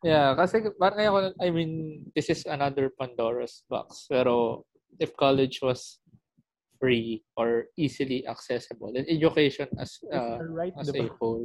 Yeah, 0.00 0.32
kasi 0.32 0.64
parang 0.80 1.00
ako, 1.04 1.18
I 1.40 1.48
mean, 1.52 2.04
this 2.16 2.32
is 2.32 2.48
another 2.48 2.88
Pandora's 2.88 3.64
box. 3.68 4.08
Pero 4.08 4.64
if 4.96 5.12
college 5.16 5.60
was 5.60 6.00
free 6.80 7.24
or 7.36 7.68
easily 7.76 8.24
accessible, 8.24 8.92
then 8.92 9.04
education 9.08 9.68
as 9.76 10.00
uh, 10.12 10.40
right, 10.48 10.72
as 10.80 10.88
diba? 10.88 11.08
a 11.08 11.16
whole, 11.20 11.44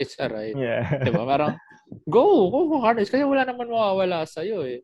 it's 0.00 0.16
a 0.20 0.28
right. 0.28 0.56
Yeah. 0.56 0.88
Diba? 1.04 1.24
Parang, 1.24 1.60
go, 2.08 2.48
go, 2.48 2.68
go 2.68 2.80
college. 2.80 3.12
Kasi 3.12 3.24
wala 3.24 3.44
naman 3.44 3.68
mawawala 3.68 4.24
sa'yo 4.24 4.64
eh. 4.64 4.80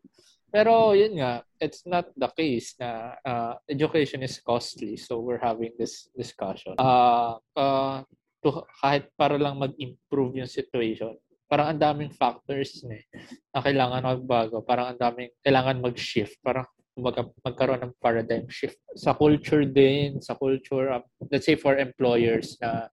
Pero 0.47 0.95
yun 0.95 1.19
nga, 1.19 1.43
it's 1.59 1.83
not 1.83 2.07
the 2.15 2.29
case 2.31 2.75
na 2.79 3.15
uh, 3.21 3.53
education 3.67 4.23
is 4.23 4.39
costly. 4.39 4.95
So 4.95 5.19
we're 5.19 5.41
having 5.43 5.75
this 5.75 6.07
discussion. 6.15 6.79
Uh, 6.79 7.37
uh, 7.57 8.03
to, 8.43 8.63
kahit 8.79 9.11
para 9.19 9.35
lang 9.35 9.59
mag-improve 9.59 10.39
yung 10.39 10.49
situation, 10.49 11.19
parang 11.51 11.75
ang 11.75 11.79
daming 11.79 12.11
factors 12.15 12.79
na, 12.87 12.95
eh, 12.95 13.05
na 13.51 13.59
kailangan 13.59 14.07
magbago. 14.07 14.63
Parang 14.63 14.95
ang 14.95 14.99
daming 14.99 15.31
kailangan 15.43 15.83
mag-shift. 15.83 16.39
Parang 16.39 16.67
mag 16.97 17.13
magkaroon 17.45 17.83
ng 17.85 17.93
paradigm 18.01 18.49
shift. 18.49 18.81
Sa 18.97 19.13
culture 19.13 19.67
din, 19.67 20.17
sa 20.23 20.33
culture, 20.33 20.89
uh, 20.89 21.03
let's 21.29 21.45
say 21.45 21.53
for 21.53 21.77
employers 21.77 22.57
na 22.57 22.89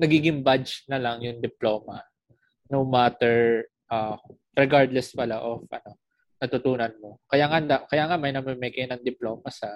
nagiging 0.00 0.42
badge 0.42 0.82
na 0.90 0.98
lang 0.98 1.22
yung 1.22 1.38
diploma 1.38 2.02
no 2.70 2.82
matter 2.84 3.66
uh, 3.90 4.18
regardless 4.58 5.14
pala 5.14 5.38
of 5.38 5.62
ano, 5.70 5.90
natutunan 6.36 6.92
mo. 7.00 7.20
Kaya 7.28 7.48
nga, 7.48 7.88
kaya 7.88 8.04
nga 8.08 8.16
may 8.20 8.32
namimigay 8.32 8.84
ng 8.88 9.02
diploma 9.02 9.48
sa 9.48 9.68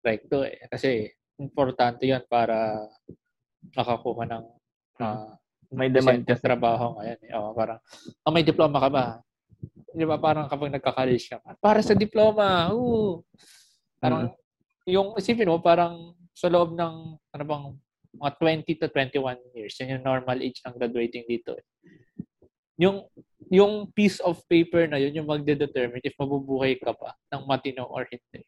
recto 0.00 0.44
eh. 0.44 0.64
Kasi 0.68 1.04
importante 1.38 2.08
yan 2.08 2.24
para 2.26 2.88
makakuha 3.76 4.24
ng 4.26 4.44
uh, 5.02 5.32
may 5.72 5.92
demand 5.92 6.24
kasi 6.24 6.40
trabaho 6.40 6.96
ngayon. 6.98 7.20
Eh. 7.28 7.32
Oh, 7.36 7.52
parang, 7.52 7.78
oh, 8.24 8.32
may 8.32 8.44
diploma 8.44 8.80
ka 8.80 8.88
ba? 8.88 9.04
Di 9.92 10.04
ba 10.08 10.16
parang 10.16 10.48
kapag 10.48 10.72
nagka-college 10.72 11.26
ka, 11.28 11.36
para 11.60 11.84
sa 11.84 11.92
diploma, 11.92 12.72
ooh. 12.72 13.20
Parang, 14.00 14.32
mm-hmm. 14.32 14.88
yung 14.88 15.08
isipin 15.20 15.50
mo, 15.52 15.60
parang 15.60 16.16
sa 16.32 16.48
loob 16.48 16.72
ng, 16.72 16.94
ano 17.18 17.44
bang, 17.44 17.64
mga 18.16 18.32
20 18.64 18.80
to 18.80 18.86
21 18.88 19.36
years, 19.52 19.76
yun 19.78 20.00
yung 20.00 20.06
normal 20.06 20.40
age 20.40 20.64
ng 20.64 20.74
graduating 20.80 21.28
dito. 21.28 21.52
Eh. 21.52 21.64
Yung, 22.78 23.04
yung 23.50 23.90
piece 23.90 24.22
of 24.22 24.38
paper 24.46 24.86
na 24.86 25.02
yun, 25.02 25.18
yung 25.18 25.28
magde-determine 25.28 26.02
if 26.06 26.14
mabubuhay 26.14 26.78
ka 26.78 26.94
pa 26.94 27.12
ng 27.34 27.42
matino 27.44 27.84
or 27.90 28.06
hindi. 28.06 28.46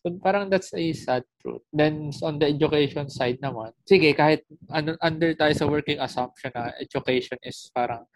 So 0.00 0.16
parang 0.16 0.48
that's 0.48 0.72
a 0.72 0.84
sad 0.96 1.28
truth. 1.44 1.60
Then 1.68 2.08
on 2.24 2.40
the 2.40 2.48
education 2.48 3.12
side 3.12 3.36
naman, 3.44 3.76
sige 3.84 4.16
kahit 4.16 4.48
ano, 4.72 4.96
under 5.04 5.36
tayo 5.36 5.52
sa 5.52 5.68
working 5.68 6.00
assumption 6.00 6.48
na 6.56 6.72
education 6.80 7.36
is 7.44 7.68
parang 7.76 8.08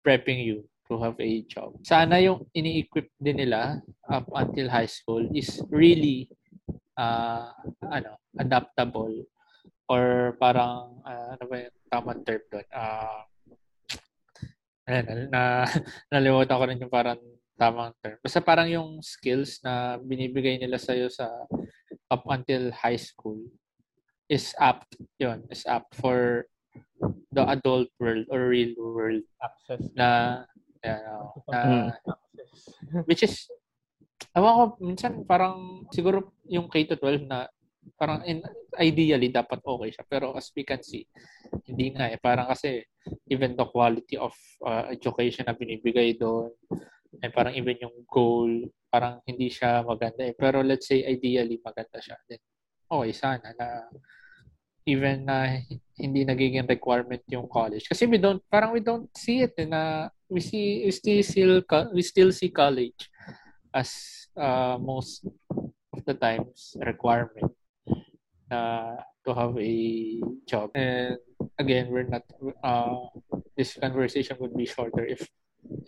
prepping 0.00 0.40
you 0.40 0.64
to 0.88 0.96
have 0.96 1.20
a 1.20 1.44
job. 1.44 1.76
Sana 1.84 2.16
yung 2.24 2.48
ini-equip 2.56 3.12
din 3.20 3.44
nila 3.44 3.76
up 4.08 4.24
until 4.32 4.72
high 4.72 4.88
school 4.88 5.20
is 5.36 5.60
really 5.68 6.32
uh, 6.96 7.52
ano, 7.92 8.16
adaptable 8.40 9.28
or 9.84 10.32
parang 10.40 11.04
uh, 11.04 11.36
ano 11.36 11.44
ba 11.44 11.56
yung 11.68 11.76
tamang 11.92 12.24
term 12.24 12.40
doon? 12.48 12.66
Uh, 12.72 13.20
na, 14.88 15.02
na, 15.28 15.42
nalimutan 16.12 16.56
ko 16.56 16.64
rin 16.64 16.80
yung 16.80 16.92
parang 16.92 17.20
tamang 17.60 17.92
term. 18.00 18.16
Basta 18.24 18.40
parang 18.40 18.68
yung 18.70 19.04
skills 19.04 19.60
na 19.60 20.00
binibigay 20.00 20.56
nila 20.56 20.80
sa'yo 20.80 21.12
sa 21.12 21.28
up 22.08 22.24
until 22.32 22.72
high 22.72 22.96
school 22.96 23.36
is 24.32 24.56
apt 24.56 24.96
yun, 25.20 25.44
is 25.52 25.68
apt 25.68 25.92
for 25.98 26.48
the 27.34 27.44
adult 27.52 27.90
world 28.00 28.24
or 28.32 28.48
real 28.48 28.72
world. 28.78 29.24
Access. 29.42 29.84
Na 29.92 30.42
yeah, 30.80 31.02
no, 31.04 31.34
na 31.50 31.92
which 33.04 33.26
is 33.26 33.50
awan 34.32 34.54
ko 34.54 34.64
minsan 34.80 35.12
parang 35.26 35.84
siguro 35.90 36.32
yung 36.46 36.70
K 36.70 36.86
to 36.86 36.96
12 36.96 37.26
na 37.26 37.50
parang 37.96 38.20
in, 38.26 38.42
ideally 38.76 39.30
dapat 39.32 39.62
okay 39.62 39.90
siya 39.94 40.04
pero 40.04 40.34
as 40.36 40.50
we 40.52 40.66
can 40.66 40.82
see 40.82 41.06
hindi 41.64 41.94
nga 41.94 42.10
eh 42.12 42.20
parang 42.20 42.50
kasi 42.50 42.84
even 43.30 43.56
the 43.56 43.66
quality 43.70 44.18
of 44.18 44.34
uh, 44.66 44.90
education 44.92 45.48
na 45.48 45.56
binibigay 45.56 46.16
doon 46.18 46.52
And 47.22 47.32
parang 47.32 47.56
even 47.56 47.80
yung 47.80 48.04
goal, 48.04 48.68
parang 48.92 49.24
hindi 49.24 49.48
siya 49.48 49.80
maganda 49.82 50.28
eh. 50.28 50.36
Pero 50.36 50.60
let's 50.60 50.86
say 50.86 51.02
ideally 51.08 51.58
maganda 51.64 51.98
siya. 51.98 52.20
Then, 52.28 52.40
okay, 52.84 53.12
sana 53.16 53.48
na 53.56 53.88
even 54.88 55.24
na 55.24 55.60
hindi 55.96 56.24
nagiging 56.24 56.68
requirement 56.68 57.20
yung 57.28 57.48
college. 57.48 57.88
Kasi 57.88 58.04
we 58.04 58.20
don't, 58.20 58.40
parang 58.48 58.72
we 58.72 58.80
don't 58.80 59.08
see 59.16 59.44
it 59.44 59.56
eh, 59.56 59.68
na 59.68 60.12
we 60.28 60.40
see, 60.40 60.84
we 60.84 60.92
still, 60.92 61.22
still, 61.24 61.54
we 61.92 62.02
still 62.04 62.32
see 62.32 62.48
college 62.52 63.08
as 63.72 63.92
uh, 64.36 64.76
most 64.80 65.24
of 65.92 66.00
the 66.04 66.16
times 66.16 66.76
requirement 66.80 67.52
na 68.50 68.96
to 69.24 69.30
have 69.36 69.54
a 69.56 69.74
job. 70.48 70.72
And 70.74 71.16
again, 71.58 71.92
we're 71.92 72.08
not, 72.08 72.24
uh, 72.64 73.12
this 73.56 73.76
conversation 73.76 74.36
would 74.40 74.56
be 74.56 74.66
shorter 74.66 75.04
if 75.04 75.28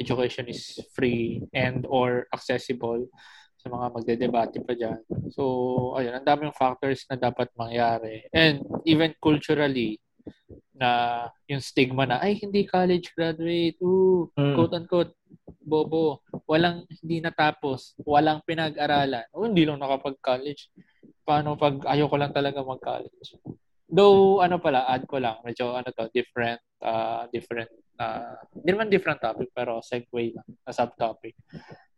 education 0.00 0.48
is 0.48 0.78
free 0.92 1.42
and 1.54 1.86
or 1.88 2.28
accessible 2.32 3.08
sa 3.60 3.68
mga 3.68 3.86
magdedebate 3.92 4.60
pa 4.64 4.72
dyan. 4.72 5.00
So, 5.36 5.92
ayun, 5.96 6.16
ang 6.16 6.24
daming 6.24 6.56
factors 6.56 7.04
na 7.08 7.16
dapat 7.20 7.52
mangyari. 7.56 8.24
And 8.32 8.64
even 8.88 9.12
culturally, 9.20 10.00
na 10.80 11.28
yung 11.44 11.60
stigma 11.60 12.08
na, 12.08 12.24
ay, 12.24 12.40
hindi 12.40 12.64
college 12.64 13.12
graduate, 13.12 13.76
ooh, 13.84 14.32
mm. 14.32 14.56
quote-unquote, 14.56 15.12
bobo, 15.60 16.24
walang 16.48 16.88
hindi 16.88 17.20
natapos, 17.20 17.92
walang 18.00 18.40
pinag-aralan, 18.48 19.28
oh, 19.36 19.44
hindi 19.44 19.68
lang 19.68 19.76
nakapag-college. 19.76 20.72
Paano 21.24 21.54
pag 21.54 21.83
ayoko 21.87 22.16
lang 22.16 22.33
talaga 22.33 22.64
mag-college? 22.64 23.38
Though, 23.90 24.38
ano 24.38 24.62
pala, 24.62 24.87
add 24.87 25.04
ko 25.11 25.18
lang, 25.18 25.42
medyo, 25.42 25.74
ano 25.74 25.90
to, 25.90 26.06
different, 26.14 26.62
uh, 26.80 27.26
different 27.35 27.70
uh, 28.00 28.35
hindi 28.56 28.68
naman 28.72 28.88
different 28.88 29.20
topic 29.20 29.52
pero 29.52 29.85
segue 29.85 30.33
lang 30.33 30.48
na 30.64 30.72
subtopic. 30.72 31.37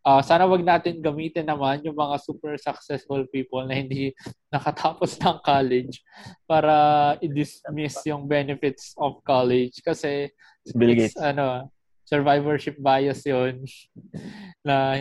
Uh, 0.03 0.19
sana 0.19 0.51
wag 0.51 0.67
natin 0.67 0.99
gamitin 0.99 1.47
naman 1.47 1.79
yung 1.87 1.95
mga 1.95 2.19
super 2.19 2.59
successful 2.59 3.23
people 3.31 3.63
na 3.63 3.79
hindi 3.79 4.11
nakatapos 4.51 5.15
ng 5.23 5.39
college 5.47 6.03
para 6.43 6.75
i-dismiss 7.23 8.03
yung 8.11 8.27
benefits 8.27 8.99
of 8.99 9.23
college 9.23 9.79
kasi 9.87 10.27
Bill 10.75 10.99
Gates. 10.99 11.15
ano 11.15 11.71
survivorship 12.03 12.83
bias 12.83 13.23
yon 13.23 13.63
na 14.67 14.99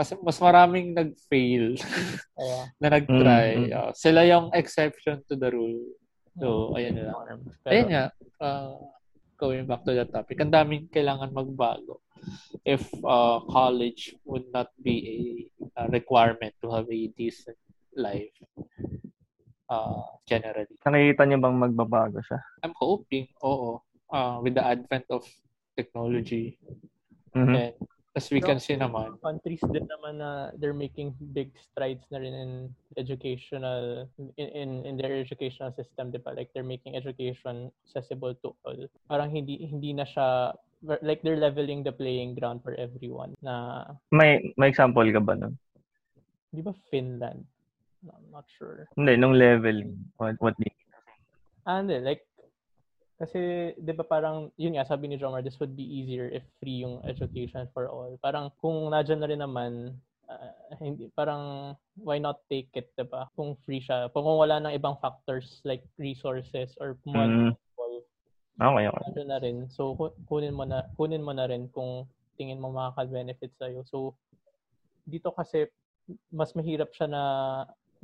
mas, 0.00 0.16
mas 0.24 0.38
maraming 0.40 0.96
nag-fail 0.96 1.76
yeah. 1.76 2.64
na 2.80 2.88
nag-try. 2.96 3.68
Mm-hmm. 3.68 3.76
Uh, 3.76 3.92
sila 3.92 4.24
yung 4.24 4.48
exception 4.56 5.20
to 5.28 5.36
the 5.36 5.52
rule. 5.52 5.76
So, 6.40 6.72
ayun 6.72 6.96
na 6.96 7.12
lang. 7.12 7.44
Ayun 7.68 7.88
nga. 7.92 8.04
Uh, 8.40 8.80
going 9.36 9.68
back 9.68 9.84
to 9.84 9.92
that 9.92 10.08
topic, 10.08 10.40
ang 10.40 10.48
daming 10.48 10.88
kailangan 10.88 11.36
magbago 11.36 12.00
if 12.64 12.88
uh, 13.04 13.44
college 13.52 14.16
would 14.24 14.44
not 14.52 14.72
be 14.80 14.96
a, 15.76 15.84
a 15.84 15.92
requirement 15.92 16.52
to 16.64 16.72
have 16.72 16.88
a 16.88 17.12
decent 17.16 17.56
life 17.92 18.32
uh, 19.68 20.04
generally. 20.24 20.76
Nakikita 20.80 21.28
niyo 21.28 21.44
bang 21.44 21.60
magbabago 21.60 22.24
siya? 22.24 22.40
I'm 22.64 22.76
hoping, 22.76 23.28
oo. 23.44 23.84
Uh, 24.08 24.40
with 24.40 24.56
the 24.56 24.64
advent 24.64 25.06
of 25.12 25.22
technology 25.76 26.58
mm-hmm. 27.36 27.54
and 27.54 27.76
as 28.16 28.26
we 28.30 28.40
can 28.42 28.58
see 28.58 28.74
naman. 28.74 29.14
Countries 29.22 29.62
din 29.70 29.86
naman 29.86 30.18
na 30.18 30.50
they're 30.58 30.74
making 30.74 31.14
big 31.30 31.54
strides 31.62 32.02
na 32.10 32.18
rin 32.18 32.34
in 32.34 32.52
educational, 32.98 34.10
in, 34.18 34.48
in, 34.50 34.70
in 34.86 34.94
their 34.98 35.14
educational 35.14 35.70
system, 35.78 36.10
di 36.10 36.18
ba? 36.18 36.34
Like 36.34 36.50
they're 36.50 36.66
making 36.66 36.98
education 36.98 37.70
accessible 37.86 38.34
to 38.42 38.54
all. 38.66 38.80
Parang 39.06 39.30
hindi, 39.30 39.62
hindi 39.62 39.94
na 39.94 40.02
siya, 40.02 40.54
like 40.82 41.22
they're 41.22 41.38
leveling 41.38 41.86
the 41.86 41.94
playing 41.94 42.34
ground 42.34 42.62
for 42.66 42.74
everyone 42.74 43.34
na... 43.42 43.84
May, 44.10 44.54
may 44.58 44.74
example 44.74 45.06
ka 45.06 45.22
ba 45.22 45.38
nun? 45.38 45.54
Di 46.50 46.62
ba 46.66 46.74
Finland? 46.90 47.46
No, 48.02 48.16
I'm 48.16 48.30
not 48.32 48.48
sure. 48.58 48.88
Hindi, 48.96 49.14
nung 49.20 49.36
leveling. 49.38 49.94
What, 50.16 50.34
what 50.40 50.56
do 50.58 50.66
you 50.66 50.74
Ah, 51.68 51.84
hindi. 51.84 52.00
Like, 52.00 52.24
kasi, 53.20 53.72
di 53.76 53.92
ba 53.92 54.00
parang, 54.00 54.48
yun 54.56 54.80
nga, 54.80 54.88
sabi 54.88 55.04
ni 55.12 55.20
Jomar, 55.20 55.44
this 55.44 55.60
would 55.60 55.76
be 55.76 55.84
easier 55.84 56.32
if 56.32 56.40
free 56.56 56.80
yung 56.80 57.04
education 57.04 57.68
for 57.76 57.92
all. 57.92 58.16
Parang 58.24 58.48
kung 58.64 58.88
nadyan 58.88 59.20
na 59.20 59.28
rin 59.28 59.44
naman, 59.44 59.92
uh, 60.24 60.50
hindi, 60.80 61.12
parang 61.12 61.76
why 62.00 62.16
not 62.16 62.40
take 62.48 62.72
it, 62.72 62.88
di 62.96 63.04
ba? 63.04 63.28
Kung 63.36 63.60
free 63.68 63.84
siya. 63.84 64.08
Kung, 64.16 64.24
kung 64.24 64.40
wala 64.40 64.56
nang 64.56 64.72
ibang 64.72 64.96
factors 65.04 65.60
like 65.68 65.84
resources 66.00 66.72
or 66.80 66.96
money 67.04 67.52
mm. 67.52 67.56
Okay, 68.60 68.92
okay. 68.92 69.02
Nadyan 69.08 69.28
na 69.32 69.38
rin. 69.40 69.56
So, 69.72 69.96
kunin 70.28 70.52
mo 70.52 70.68
na, 70.68 70.84
kunin 71.00 71.24
mo 71.24 71.32
na 71.32 71.48
rin 71.48 71.72
kung 71.72 72.04
tingin 72.36 72.60
mo 72.60 72.68
makaka-benefit 72.68 73.56
sa'yo. 73.56 73.84
So, 73.88 74.12
dito 75.08 75.32
kasi, 75.32 75.68
mas 76.28 76.52
mahirap 76.52 76.92
siya 76.92 77.08
na, 77.08 77.22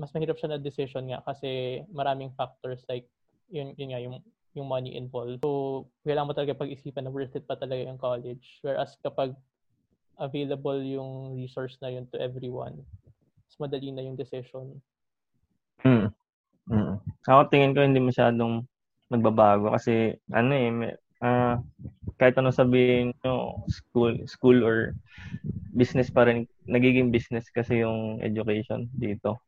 mas 0.01 0.13
mahirap 0.17 0.41
siya 0.41 0.57
na 0.57 0.61
decision 0.61 1.09
nga 1.13 1.21
kasi 1.25 1.85
maraming 1.93 2.33
factors 2.37 2.81
like, 2.89 3.05
yun, 3.53 3.77
yun 3.77 3.93
nga, 3.93 4.01
yung 4.01 4.17
yung 4.57 4.73
money 4.73 4.97
involved. 4.97 5.45
So, 5.45 5.85
kailangan 6.03 6.29
mo 6.33 6.35
talaga 6.35 6.57
pag-isipan 6.57 7.05
na 7.05 7.13
worth 7.13 7.37
it 7.37 7.45
pa 7.45 7.61
talaga 7.61 7.85
yung 7.85 8.01
college. 8.01 8.65
Whereas 8.65 8.97
kapag 9.05 9.37
available 10.17 10.81
yung 10.81 11.37
resource 11.37 11.77
na 11.85 11.93
yun 11.93 12.09
to 12.09 12.17
everyone, 12.17 12.81
mas 13.45 13.57
madali 13.61 13.93
na 13.93 14.03
yung 14.03 14.17
decision. 14.17 14.81
Hmm. 15.85 16.09
Hmm. 16.67 16.99
Ako 17.29 17.53
tingin 17.53 17.77
ko 17.77 17.85
hindi 17.85 18.01
masyadong 18.01 18.65
magbabago 19.13 19.71
kasi 19.77 20.19
ano 20.33 20.53
eh, 20.57 20.71
may, 20.73 20.93
uh, 21.23 21.61
kahit 22.19 22.35
ano 22.41 22.51
sabihin 22.51 23.15
nyo, 23.23 23.63
school, 23.69 24.17
school 24.27 24.59
or 24.65 24.97
business 25.77 26.09
pa 26.09 26.27
rin, 26.27 26.49
nagiging 26.67 27.13
business 27.13 27.47
kasi 27.53 27.85
yung 27.85 28.19
education 28.25 28.89
dito. 28.97 29.39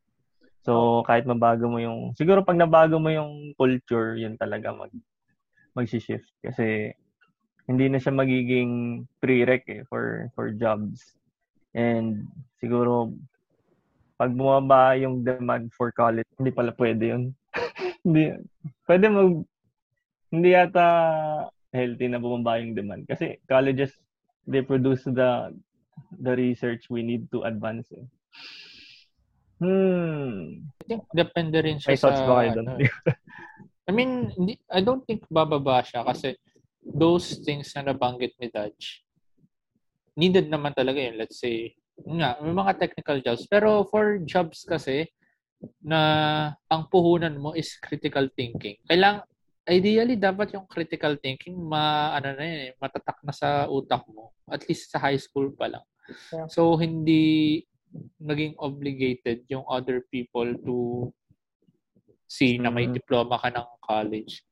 So, 0.63 1.03
kahit 1.07 1.23
mabago 1.23 1.71
mo 1.71 1.79
yung, 1.79 2.11
siguro 2.15 2.43
pag 2.43 2.59
nabago 2.59 2.99
mo 2.99 3.09
yung 3.09 3.55
culture, 3.55 4.19
yun 4.19 4.35
talaga 4.35 4.75
mag, 4.75 4.91
mag-shift. 5.73 6.29
Kasi, 6.43 6.91
hindi 7.69 7.85
na 7.87 8.01
siya 8.01 8.11
magiging 8.11 9.05
prereq 9.23 9.63
eh, 9.71 9.81
for, 9.87 10.27
for 10.35 10.51
jobs. 10.51 11.15
And, 11.71 12.27
siguro, 12.59 13.13
pag 14.19 14.35
bumaba 14.35 14.99
yung 14.99 15.23
demand 15.23 15.71
for 15.71 15.95
college, 15.95 16.27
hindi 16.35 16.51
pala 16.51 16.75
pwede 16.75 17.15
yun. 17.15 17.23
hindi, 18.03 18.35
pwede 18.83 19.05
mag, 19.07 19.31
hindi 20.27 20.49
yata 20.51 20.85
healthy 21.71 22.11
na 22.11 22.19
bumaba 22.19 22.59
yung 22.59 22.75
demand. 22.75 23.07
Kasi 23.07 23.39
colleges 23.47 23.95
they 24.49 24.65
produce 24.65 25.05
the 25.05 25.53
the 26.19 26.33
research 26.33 26.89
we 26.89 27.05
need 27.05 27.29
to 27.29 27.45
advance. 27.45 27.85
Eh. 27.93 28.05
Hmm. 29.59 30.63
I 30.79 30.83
think 30.87 31.03
depende 31.11 31.59
rin 31.59 31.77
siya 31.77 31.91
May 31.93 31.99
sa... 31.99 32.15
ba 32.15 32.43
kayo 32.43 32.63
ano, 32.63 32.79
I 33.89 33.91
mean, 33.91 34.31
I 34.69 34.85
don't 34.85 35.01
think 35.03 35.25
bababa 35.27 35.81
siya 35.81 36.05
kasi 36.05 36.37
those 36.85 37.41
things 37.41 37.73
na 37.73 37.89
nabanggit 37.89 38.37
ni 38.37 38.47
Dutch, 38.53 39.01
needed 40.13 40.47
naman 40.47 40.77
talaga 40.77 41.01
yun. 41.01 41.17
Let's 41.17 41.41
say, 41.41 41.73
nga, 42.05 42.37
may 42.39 42.53
mga 42.53 42.77
technical 42.77 43.17
jobs. 43.19 43.49
Pero 43.49 43.83
for 43.89 44.21
jobs 44.23 44.61
kasi, 44.61 45.09
na 45.83 46.01
ang 46.71 46.87
puhunan 46.87 47.35
mo 47.35 47.51
is 47.57 47.75
critical 47.81 48.29
thinking. 48.31 48.79
Kailang, 48.87 49.25
ideally, 49.67 50.15
dapat 50.15 50.55
yung 50.55 50.69
critical 50.69 51.19
thinking, 51.19 51.57
ma, 51.57 52.15
ano 52.15 52.35
na 52.37 52.43
yun, 52.45 52.59
eh, 52.69 52.71
matatak 52.79 53.19
na 53.25 53.33
sa 53.35 53.67
utak 53.67 54.05
mo. 54.07 54.31
At 54.47 54.63
least 54.69 54.93
sa 54.93 55.01
high 55.01 55.19
school 55.19 55.51
pa 55.51 55.67
lang. 55.67 55.85
Yeah. 56.33 56.47
So, 56.49 56.77
hindi 56.79 57.65
naging 58.21 58.53
obligated 58.59 59.43
yung 59.49 59.65
other 59.65 60.05
people 60.13 60.45
to 60.61 60.75
see 62.29 62.61
na 62.61 62.69
may 62.69 62.85
Mhm. 62.85 63.01
diploma 63.01 63.41
ka 63.41 63.49
ng 63.49 63.67
college. 63.81 64.45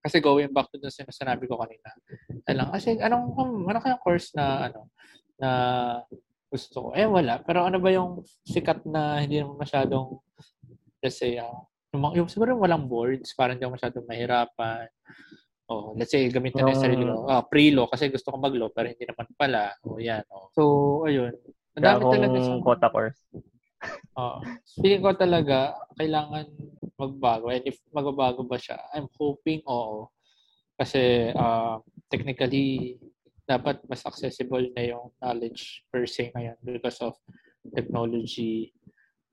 Kasi 0.00 0.20
going 0.20 0.52
back 0.52 0.68
to 0.72 0.80
sa 0.88 1.04
sinasabi 1.04 1.48
ko 1.48 1.60
kanina, 1.60 1.88
alam, 2.44 2.68
kasi 2.72 2.96
anong, 3.00 3.32
ano 3.64 3.78
kayang 3.80 4.00
course 4.04 4.32
na, 4.36 4.68
ano, 4.68 4.88
na 5.40 5.50
gusto 6.48 6.88
ko? 6.88 6.88
Eh, 6.92 7.08
wala. 7.08 7.40
Pero 7.40 7.64
ano 7.64 7.80
ba 7.80 7.88
yung 7.88 8.20
sikat 8.44 8.84
na 8.84 9.20
hindi 9.20 9.40
naman 9.40 9.60
masyadong, 9.60 10.20
let's 11.00 11.20
say, 11.20 11.40
ah, 11.40 11.52
yung, 11.92 12.04
mga- 12.04 12.16
yung 12.20 12.28
siguro 12.28 12.52
yung 12.52 12.64
walang 12.64 12.84
boards, 12.88 13.32
parang 13.32 13.56
hindi 13.56 13.64
ako 13.64 13.76
masyadong 13.80 14.08
mahirapan. 14.08 14.86
Oh, 15.64 15.96
let's 15.96 16.12
say, 16.12 16.28
gamitin 16.28 16.60
na 16.60 16.76
yung 16.76 16.84
sarili 16.84 17.04
ko. 17.08 17.24
Ah, 17.24 17.40
pre-law, 17.40 17.88
kasi 17.88 18.12
gusto 18.12 18.28
ko 18.28 18.36
mag-law, 18.36 18.68
pero 18.68 18.92
hindi 18.92 19.04
naman 19.08 19.24
pala. 19.32 19.72
O, 19.88 19.96
yan. 19.96 20.20
Oh. 20.28 20.52
So, 20.52 20.62
ayun. 21.08 21.32
Ang 21.74 21.84
dami 21.84 22.02
talaga 22.06 22.38
sa... 22.38 22.62
quota 22.62 22.88
course. 22.90 23.20
Oo. 24.16 24.38
Feeling 24.80 25.02
ko 25.02 25.10
talaga, 25.14 25.74
kailangan 25.98 26.46
magbago. 26.94 27.50
And 27.50 27.64
if 27.66 27.82
magbabago 27.90 28.46
ba 28.46 28.58
siya, 28.58 28.78
I'm 28.94 29.10
hoping 29.18 29.60
oo. 29.66 30.08
Kasi 30.78 31.30
uh, 31.34 31.78
technically, 32.10 32.98
dapat 33.44 33.84
mas 33.86 34.00
accessible 34.06 34.72
na 34.72 34.82
yung 34.96 35.12
knowledge 35.20 35.84
per 35.92 36.08
se 36.08 36.32
ngayon 36.32 36.56
because 36.64 36.98
of 37.04 37.14
technology. 37.76 38.72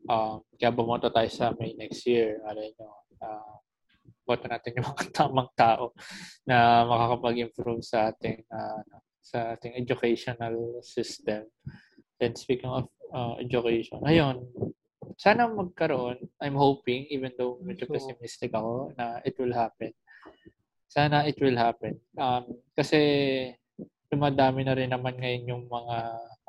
Uh, 0.10 0.42
kaya 0.58 0.74
bumoto 0.74 1.08
tayo 1.14 1.30
sa 1.32 1.54
May 1.56 1.78
next 1.78 2.04
year. 2.10 2.42
Alam 2.44 2.74
nyo, 2.76 2.90
uh, 3.22 3.56
boto 4.26 4.46
natin 4.50 4.78
yung 4.82 4.88
mga 4.94 5.06
tamang 5.14 5.52
tao 5.54 5.94
na 6.46 6.84
makakapag-improve 6.86 7.84
sa 7.86 8.12
ating 8.12 8.44
uh, 8.50 8.82
sa 9.22 9.56
ating 9.56 9.78
educational 9.78 10.82
system. 10.82 11.46
And 12.22 12.38
speaking 12.38 12.70
of 12.70 12.86
uh, 13.10 13.42
education, 13.42 13.98
ayun, 14.06 14.46
sana 15.18 15.50
magkaroon, 15.50 16.22
I'm 16.38 16.54
hoping, 16.54 17.10
even 17.10 17.34
though 17.34 17.58
medyo 17.66 17.90
So- 17.90 17.94
pessimistic 17.98 18.54
ako, 18.54 18.94
na 18.94 19.20
it 19.26 19.34
will 19.42 19.52
happen. 19.52 19.90
Sana 20.86 21.24
it 21.26 21.40
will 21.42 21.56
happen. 21.58 21.98
Um, 22.20 22.62
kasi 22.76 23.00
dumadami 24.12 24.68
na 24.68 24.76
rin 24.76 24.92
naman 24.92 25.16
ngayon 25.18 25.50
yung 25.50 25.64
mga 25.72 25.98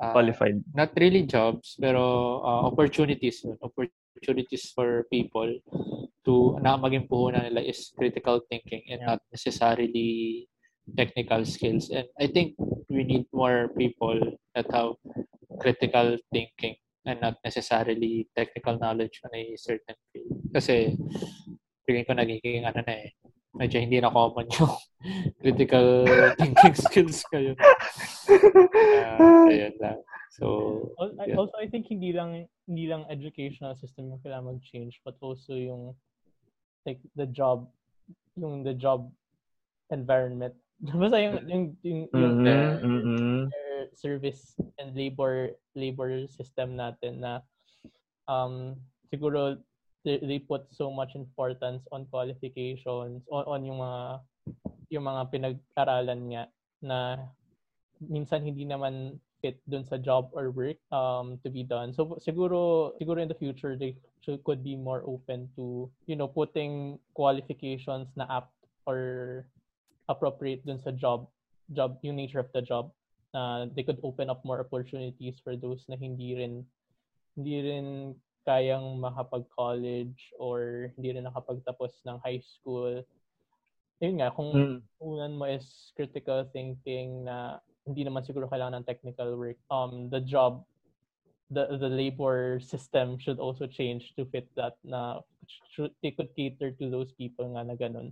uh, 0.03 0.11
Qualified. 0.11 0.59
not 0.75 0.91
really 0.99 1.23
jobs, 1.23 1.79
pero 1.79 2.37
uh, 2.43 2.67
opportunities. 2.67 3.39
Opportunities 3.63 4.69
for 4.75 5.07
people 5.07 5.47
to 6.27 6.59
na 6.59 6.75
maging 6.75 7.07
puhunan 7.07 7.47
nila 7.47 7.63
is 7.63 7.95
critical 7.95 8.43
thinking 8.51 8.83
and 8.91 9.07
not 9.07 9.23
necessarily 9.31 10.43
technical 10.97 11.45
skills. 11.45 11.89
And 11.89 12.07
I 12.19 12.27
think 12.27 12.55
we 12.89 13.03
need 13.03 13.25
more 13.33 13.69
people 13.77 14.19
that 14.55 14.67
have 14.71 14.99
critical 15.59 16.17
thinking 16.31 16.75
and 17.05 17.19
not 17.21 17.35
necessarily 17.43 18.27
technical 18.35 18.79
knowledge 18.79 19.19
on 19.23 19.31
a 19.35 19.55
certain 19.57 19.95
field. 20.11 20.39
Kasi 20.53 20.95
feeling 21.87 22.05
ko 22.07 22.13
nagiging 22.15 22.63
ano 22.63 22.79
na 22.83 22.93
eh, 23.07 23.11
medyo 23.53 23.77
hindi 23.79 23.99
na 23.99 24.09
common 24.09 24.47
yung 24.59 24.73
critical 25.39 26.07
thinking 26.39 26.75
skills 26.75 27.21
kayo. 27.29 27.53
Uh, 28.27 29.45
ayun 29.51 29.75
lang. 29.79 29.99
So, 30.33 30.45
I- 30.97 31.29
Yeah. 31.29 31.37
Also, 31.37 31.55
I 31.61 31.69
think 31.69 31.87
hindi 31.87 32.11
lang 32.11 32.49
hindi 32.65 32.89
lang 32.89 33.05
educational 33.11 33.75
system 33.77 34.09
yung 34.09 34.21
kailangan 34.23 34.57
mag-change, 34.57 34.99
but 35.05 35.15
also 35.21 35.53
yung 35.53 35.93
like 36.87 36.99
the 37.15 37.27
job, 37.29 37.69
yung 38.35 38.63
the 38.65 38.73
job 38.73 39.07
environment. 39.93 40.55
Basta 41.01 41.17
yung 41.21 41.37
yung 41.45 41.65
yung, 41.83 42.01
yung 42.11 42.35
Mhm, 42.41 42.45
Yeah. 42.45 42.73
mhm. 42.81 43.39
their 43.53 43.73
service 43.93 44.57
and 44.81 44.95
labor 44.97 45.53
labor 45.77 46.25
system 46.25 46.73
natin 46.73 47.21
na 47.21 47.45
um 48.25 48.77
siguro 49.13 49.59
they, 50.03 50.19
they 50.19 50.39
put 50.39 50.65
so 50.73 50.89
much 50.89 51.13
importance 51.15 51.85
on 51.91 52.07
qualifications 52.09 53.23
on, 53.29 53.43
on 53.45 53.61
yung 53.67 53.79
mga 53.79 54.01
yung 54.89 55.05
mga 55.05 55.21
pinag-aralan 55.31 56.21
nga 56.33 56.43
na 56.83 56.99
minsan 58.03 58.43
hindi 58.43 58.65
naman 58.67 59.17
fit 59.43 59.59
dun 59.67 59.83
sa 59.83 59.99
job 59.99 60.31
or 60.33 60.51
work 60.51 60.79
um 60.95 61.35
to 61.43 61.51
be 61.51 61.63
done 61.67 61.91
so 61.91 62.15
siguro 62.19 62.91
siguro 62.99 63.19
in 63.19 63.27
the 63.27 63.37
future 63.37 63.75
they 63.75 63.95
should, 64.23 64.39
could 64.47 64.63
be 64.63 64.75
more 64.75 65.03
open 65.03 65.47
to 65.55 65.87
you 66.07 66.15
know 66.15 66.27
putting 66.27 66.95
qualifications 67.15 68.07
na 68.15 68.23
apt 68.31 68.51
or 68.87 69.43
appropriate 70.09 70.65
dun 70.65 70.79
sa 70.79 70.91
job 70.91 71.27
job 71.71 71.97
yung 72.03 72.19
nature 72.19 72.43
of 72.43 72.51
the 72.51 72.61
job 72.61 72.91
uh, 73.33 73.65
they 73.73 73.83
could 73.83 73.99
open 74.03 74.29
up 74.29 74.43
more 74.45 74.59
opportunities 74.61 75.39
for 75.43 75.55
those 75.55 75.83
na 75.89 75.95
hindi 75.95 76.35
rin 76.37 76.63
hindi 77.33 77.55
rin 77.65 77.87
kayang 78.43 78.99
makapag-college 78.99 80.35
or 80.37 80.91
hindi 80.95 81.15
rin 81.15 81.25
nakapagtapos 81.25 82.03
ng 82.03 82.19
high 82.21 82.43
school. 82.43 83.01
Yun 84.03 84.19
nga, 84.19 84.29
kung 84.35 84.51
Mm. 84.51 84.79
unan 84.99 85.33
mo 85.39 85.47
is 85.47 85.95
critical 85.95 86.43
thinking 86.51 87.23
na 87.23 87.63
hindi 87.87 88.03
naman 88.03 88.23
siguro 88.23 88.47
kailangan 88.51 88.83
ng 88.83 88.87
technical 88.87 89.35
work. 89.39 89.59
Um, 89.71 90.11
the 90.11 90.19
job, 90.19 90.63
the 91.51 91.79
the 91.79 91.91
labor 91.91 92.59
system 92.59 93.19
should 93.19 93.39
also 93.39 93.67
change 93.67 94.11
to 94.15 94.27
fit 94.27 94.47
that 94.55 94.75
na 94.83 95.23
should, 95.71 95.91
they 96.03 96.11
could 96.11 96.31
cater 96.35 96.71
to 96.75 96.85
those 96.91 97.11
people 97.15 97.47
nga 97.55 97.63
na 97.63 97.75
ganun. 97.75 98.11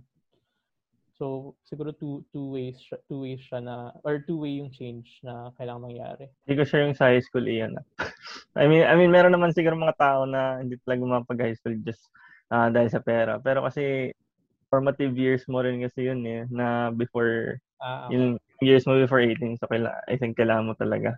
So, 1.16 1.54
siguro 1.68 1.92
two, 1.92 2.24
two 2.32 2.50
ways, 2.50 2.80
siya- 2.80 3.02
two 3.06 3.22
ways 3.22 3.40
siya 3.44 3.60
na, 3.62 3.92
or 4.02 4.24
two 4.24 4.40
way 4.40 4.58
yung 4.58 4.72
change 4.72 5.20
na 5.22 5.52
kailangan 5.60 5.92
mangyari. 5.92 6.26
Hindi 6.48 6.54
ko 6.58 6.64
sure 6.64 6.82
yung 6.88 6.96
sa 6.96 7.12
high 7.12 7.22
school 7.22 7.44
iyan. 7.44 7.76
I 8.58 8.64
mean, 8.66 8.82
I 8.88 8.96
mean, 8.96 9.12
meron 9.12 9.32
naman 9.36 9.52
siguro 9.52 9.76
mga 9.76 9.98
tao 10.00 10.24
na 10.24 10.58
hindi 10.64 10.80
talaga 10.82 11.04
mapag 11.04 11.42
high 11.52 11.56
school 11.56 11.76
just 11.84 12.08
ah, 12.48 12.72
dahil 12.72 12.88
sa 12.88 13.04
pera. 13.04 13.38
Pero 13.38 13.62
kasi 13.64 14.10
formative 14.72 15.12
years 15.14 15.44
mo 15.52 15.60
rin 15.60 15.84
kasi 15.84 16.08
yun 16.08 16.24
eh, 16.24 16.48
na 16.48 16.88
before, 16.90 17.60
Ah, 17.82 18.08
yung 18.08 18.38
years 18.64 18.86
mo 18.86 18.94
before 18.96 19.20
18, 19.20 19.58
so 19.58 19.66
kaila, 19.68 19.90
I 20.08 20.16
think 20.16 20.38
kailangan 20.38 20.70
mo 20.70 20.74
talaga. 20.78 21.12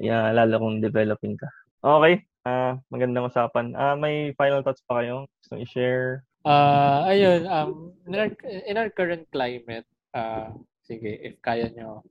Yeah, 0.00 0.32
lalo 0.32 0.56
kung 0.58 0.80
developing 0.80 1.36
ka. 1.36 1.48
Okay, 1.84 2.24
ah 2.48 2.80
magandang 2.90 3.28
usapan. 3.28 3.76
Ah 3.76 3.94
may 3.94 4.32
final 4.40 4.64
thoughts 4.64 4.82
pa 4.88 5.02
kayo? 5.04 5.28
Gusto 5.42 5.60
i-share? 5.60 6.24
Uh, 6.44 7.06
ayun, 7.06 7.46
um, 7.46 7.92
in 8.06 8.14
our, 8.14 8.30
in 8.66 8.76
our 8.76 8.90
current 8.90 9.26
climate, 9.32 9.86
uh, 10.14 10.50
sige, 10.82 11.18
if 11.22 11.40
kaya 11.42 11.70
nyo, 11.70 12.02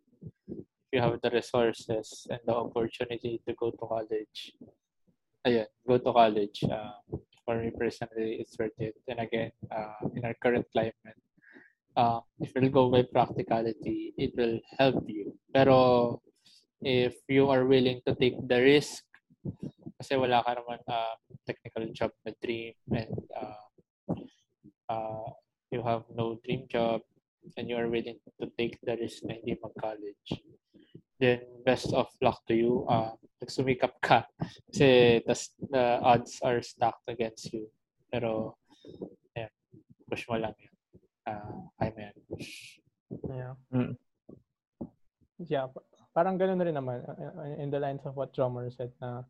if 0.50 0.66
you 0.92 1.02
have 1.02 1.20
the 1.22 1.30
resources 1.32 2.28
and 2.30 2.40
the 2.46 2.56
opportunity 2.56 3.42
to 3.48 3.54
go 3.54 3.72
to 3.72 3.86
college, 3.86 4.54
ayun, 5.48 5.68
go 5.88 5.98
to 5.98 6.12
college. 6.12 6.64
Uh, 6.64 6.96
for 7.46 7.58
me 7.58 7.72
personally, 7.72 8.40
it's 8.40 8.58
worth 8.58 8.76
it. 8.80 8.96
And 9.08 9.20
again, 9.20 9.52
uh, 9.72 10.08
in 10.16 10.26
our 10.26 10.36
current 10.42 10.66
climate, 10.72 11.20
uh, 11.96 12.20
if 12.40 12.54
you'll 12.56 12.70
go 12.70 12.90
by 12.90 13.04
practicality, 13.04 14.14
it 14.18 14.32
will 14.38 14.60
help 14.78 15.04
you. 15.08 15.34
Pero 15.54 16.22
if 16.82 17.16
you 17.28 17.50
are 17.50 17.66
willing 17.66 18.02
to 18.08 18.16
take 18.16 18.38
the 18.48 18.62
risk, 18.62 19.04
kasi 19.98 20.18
wala 20.18 20.42
ka 20.46 20.58
naman 20.58 20.80
uh, 20.90 21.18
technical 21.46 21.86
job 21.94 22.12
na 22.26 22.34
dream 22.42 22.74
and 22.94 23.14
uh, 23.38 23.66
uh, 24.90 25.30
you 25.72 25.82
have 25.84 26.04
no 26.14 26.40
dream 26.44 26.68
job 26.68 27.02
and 27.58 27.70
you 27.70 27.76
are 27.76 27.90
willing 27.90 28.20
to 28.40 28.46
take 28.58 28.78
the 28.84 28.96
risk 28.98 29.24
na 29.24 29.34
hindi 29.34 29.58
mag-college, 29.58 30.30
then 31.20 31.42
best 31.66 31.94
of 31.94 32.08
luck 32.22 32.42
to 32.46 32.54
you. 32.54 32.86
Uh, 32.86 33.16
nagsumikap 33.42 33.98
ka 34.02 34.28
kasi 34.70 35.22
tas, 35.26 35.50
the 35.58 35.98
odds 36.06 36.38
are 36.46 36.62
stacked 36.62 37.08
against 37.10 37.50
you. 37.54 37.66
Pero, 38.12 38.60
ayan, 39.34 39.50
push 40.06 40.28
mo 40.30 40.38
lang 40.38 40.54
yun. 40.60 40.76
Uh, 41.26 41.58
I'm 41.80 41.96
in. 41.98 42.16
Yeah. 43.30 43.56
Mm. 43.74 43.94
Yeah, 45.42 45.68
parang 46.14 46.38
ganun 46.38 46.62
na 46.62 46.66
rin 46.68 46.78
naman 46.78 47.02
uh, 47.02 47.58
in 47.58 47.74
the 47.74 47.82
lines 47.82 48.06
of 48.06 48.14
what 48.14 48.36
Drummer 48.36 48.70
said 48.70 48.94
na 49.02 49.26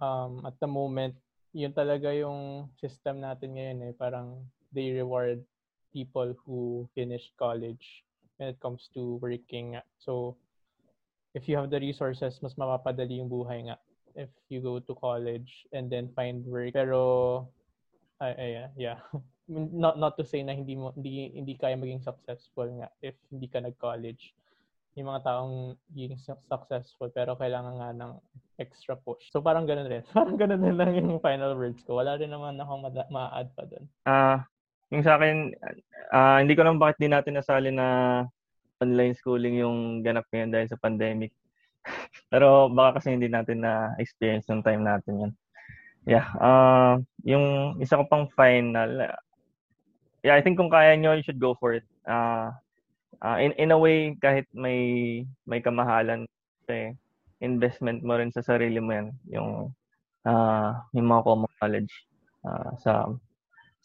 um, 0.00 0.44
at 0.46 0.54
the 0.60 0.70
moment, 0.70 1.16
yun 1.56 1.72
talaga 1.72 2.12
yung 2.12 2.68
system 2.76 3.24
natin 3.24 3.56
ngayon 3.56 3.88
eh. 3.88 3.92
Parang 3.96 4.44
they 4.76 4.92
reward 4.92 5.40
people 5.88 6.36
who 6.44 6.84
finish 6.92 7.32
college 7.40 8.04
when 8.36 8.52
it 8.52 8.60
comes 8.60 8.92
to 8.92 9.16
working. 9.24 9.80
So, 9.96 10.36
if 11.32 11.48
you 11.48 11.56
have 11.56 11.72
the 11.72 11.80
resources, 11.80 12.36
mas 12.44 12.60
mapapadali 12.60 13.24
yung 13.24 13.32
buhay 13.32 13.72
nga 13.72 13.80
if 14.12 14.28
you 14.52 14.60
go 14.60 14.76
to 14.80 14.92
college 15.00 15.64
and 15.72 15.88
then 15.88 16.12
find 16.12 16.44
work. 16.44 16.76
Pero, 16.76 17.48
ay, 18.20 18.36
ay, 18.36 18.52
yeah. 18.76 19.00
Not, 19.48 19.94
not 20.02 20.18
to 20.18 20.26
say 20.26 20.42
na 20.42 20.58
hindi 20.58 20.74
mo 20.74 20.90
hindi 20.98 21.30
hindi 21.30 21.54
kaya 21.54 21.78
maging 21.78 22.02
successful 22.02 22.66
nga 22.82 22.90
if 22.98 23.14
hindi 23.30 23.46
ka 23.46 23.62
nag-college. 23.62 24.34
Yung 24.96 25.12
mga 25.12 25.28
taong 25.28 25.76
maging 25.92 26.16
successful 26.48 27.12
pero 27.12 27.36
kailangan 27.36 27.76
nga 27.76 27.90
ng 27.92 28.12
extra 28.56 28.96
push. 28.96 29.28
So 29.28 29.44
parang 29.44 29.68
ganun 29.68 29.92
rin. 29.92 30.02
Parang 30.16 30.40
ganun 30.40 30.64
din 30.64 30.76
lang 30.76 30.96
yung 30.96 31.20
final 31.20 31.52
words 31.54 31.84
ko. 31.84 32.00
Wala 32.00 32.16
rin 32.16 32.32
naman 32.32 32.56
akong 32.56 32.80
ma- 32.80 33.12
ma-add 33.12 33.52
pa 33.52 33.68
doon. 33.68 33.84
Ah, 34.08 34.12
uh, 34.12 34.36
yung 34.88 35.04
sa 35.04 35.20
akin, 35.20 35.52
uh, 36.14 36.38
hindi 36.40 36.56
ko 36.56 36.64
lang 36.64 36.80
bakit 36.80 36.96
di 36.96 37.12
natin 37.12 37.36
nasali 37.36 37.68
na 37.68 38.22
online 38.80 39.12
schooling 39.12 39.60
yung 39.60 40.00
ganap 40.00 40.24
ngayon 40.32 40.52
dahil 40.52 40.68
sa 40.72 40.80
pandemic. 40.80 41.36
Pero 42.32 42.72
baka 42.72 43.00
kasi 43.00 43.12
hindi 43.12 43.28
natin 43.28 43.60
na-experience 43.60 44.48
ng 44.48 44.64
time 44.64 44.82
natin 44.82 45.14
yan. 45.20 45.32
Yeah. 46.06 46.26
Uh, 46.38 47.02
yung 47.26 47.76
isa 47.82 47.98
ko 47.98 48.06
pang 48.06 48.30
final, 48.30 49.10
yeah, 50.22 50.34
I 50.38 50.40
think 50.40 50.54
kung 50.54 50.70
kaya 50.70 50.94
nyo, 50.94 51.18
you 51.18 51.24
should 51.26 51.42
go 51.42 51.58
for 51.58 51.74
it. 51.74 51.86
Uh, 52.06 52.54
uh, 53.22 53.38
in, 53.38 53.52
in 53.56 53.70
a 53.72 53.78
way, 53.78 54.16
kahit 54.20 54.46
may 54.52 55.24
may 55.46 55.60
kamahalan, 55.60 56.26
kasi 56.64 56.96
investment 57.40 58.00
mo 58.02 58.16
rin 58.16 58.32
sa 58.32 58.40
sarili 58.40 58.80
mo 58.80 58.96
yan, 58.96 59.08
yung, 59.28 59.50
uh, 60.24 60.70
yung 60.96 61.06
mga 61.06 61.24
common 61.24 61.52
knowledge 61.60 61.92
uh, 62.44 62.70
sa 62.80 62.92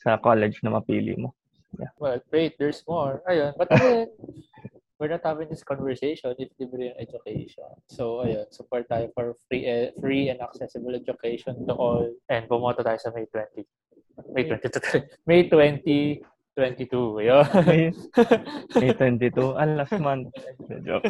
sa 0.01 0.17
college 0.17 0.57
na 0.63 0.73
mapili 0.73 1.13
mo. 1.19 1.35
Yeah. 1.79 1.93
Well, 1.99 2.19
great. 2.27 2.57
There's 2.59 2.83
more. 2.87 3.23
Ayun. 3.29 3.55
But 3.55 3.69
then, 3.69 4.07
we're 4.99 5.09
not 5.09 5.23
having 5.23 5.49
this 5.49 5.63
conversation 5.63 6.35
if 6.37 6.53
libre 6.59 6.93
yung 6.93 6.99
education. 6.99 7.73
So, 7.87 8.21
ayun, 8.21 8.45
support 8.53 8.85
tayo 8.85 9.09
for 9.17 9.33
free 9.47 9.65
eh, 9.65 9.89
free 9.97 10.29
and 10.29 10.41
accessible 10.41 10.93
education 10.93 11.65
to 11.65 11.73
all. 11.73 12.05
And 12.29 12.45
bumoto 12.45 12.83
tayo 12.83 12.99
sa 12.99 13.09
May 13.09 13.25
20. 13.25 13.65
May 14.29 14.45
20. 14.45 14.69
May 15.25 15.41
20, 15.49 16.21
22. 16.55 17.23
Ayun. 17.23 17.45
May, 17.63 17.81
May 18.75 18.91
22. 19.31 19.55
Ah, 19.55 19.67
last 19.67 19.95
month. 19.99 20.31
Joke. 20.83 21.07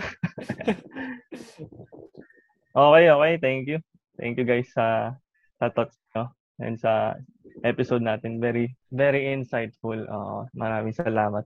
okay, 2.77 3.05
okay. 3.09 3.33
Thank 3.41 3.63
you. 3.67 3.79
Thank 4.21 4.37
you 4.37 4.45
guys 4.45 4.69
sa 4.69 5.17
sa 5.57 5.73
thoughts 5.73 5.97
no? 6.13 6.29
and 6.61 6.77
sa 6.77 7.17
episode 7.65 8.05
natin. 8.05 8.37
Very, 8.37 8.77
very 8.93 9.33
insightful. 9.33 9.97
Uh, 10.05 10.45
maraming 10.53 10.93
salamat. 10.93 11.45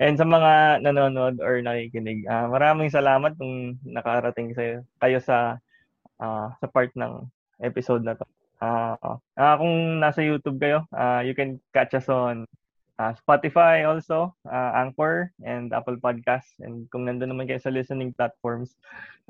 And 0.00 0.16
sa 0.18 0.26
mga 0.26 0.82
nanonood 0.82 1.38
or 1.38 1.60
nakikinig, 1.60 2.26
uh, 2.26 2.50
maraming 2.50 2.90
salamat 2.90 3.36
kung 3.38 3.78
nakarating 3.86 4.56
sa 4.56 4.82
kayo 5.04 5.18
sa 5.22 5.38
uh, 6.18 6.48
sa 6.58 6.66
part 6.66 6.90
ng 6.96 7.28
episode 7.62 8.02
na 8.02 8.16
to. 8.18 8.26
Uh, 8.58 9.20
uh, 9.36 9.54
kung 9.60 10.00
nasa 10.00 10.24
YouTube 10.24 10.58
kayo, 10.58 10.88
uh, 10.96 11.20
you 11.20 11.36
can 11.36 11.60
catch 11.76 11.92
us 11.94 12.08
on 12.08 12.48
uh, 12.98 13.12
Spotify 13.18 13.86
also, 13.86 14.34
uh, 14.46 14.72
Anchor, 14.74 15.32
and 15.42 15.72
Apple 15.72 15.96
Podcasts. 15.96 16.58
And 16.60 16.90
kung 16.90 17.06
nandun 17.06 17.32
naman 17.34 17.48
kayo 17.50 17.60
sa 17.62 17.72
listening 17.74 18.14
platforms, 18.14 18.76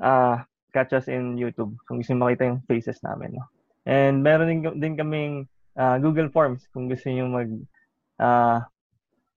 uh, 0.01 0.41
catch 0.73 0.93
us 0.93 1.07
in 1.07 1.39
YouTube 1.39 1.73
kung 1.87 2.03
gusto 2.03 2.13
makita 2.13 2.51
yung 2.51 2.61
faces 2.67 2.99
namin. 3.01 3.37
No? 3.39 3.45
And 3.85 4.21
meron 4.25 4.49
din, 4.49 4.61
din 4.81 4.95
kaming 4.97 5.47
uh, 5.77 5.97
Google 6.01 6.29
Forms 6.29 6.67
kung 6.73 6.89
gusto 6.89 7.07
niyo 7.07 7.29
mag 7.29 7.49
uh, 8.19 8.59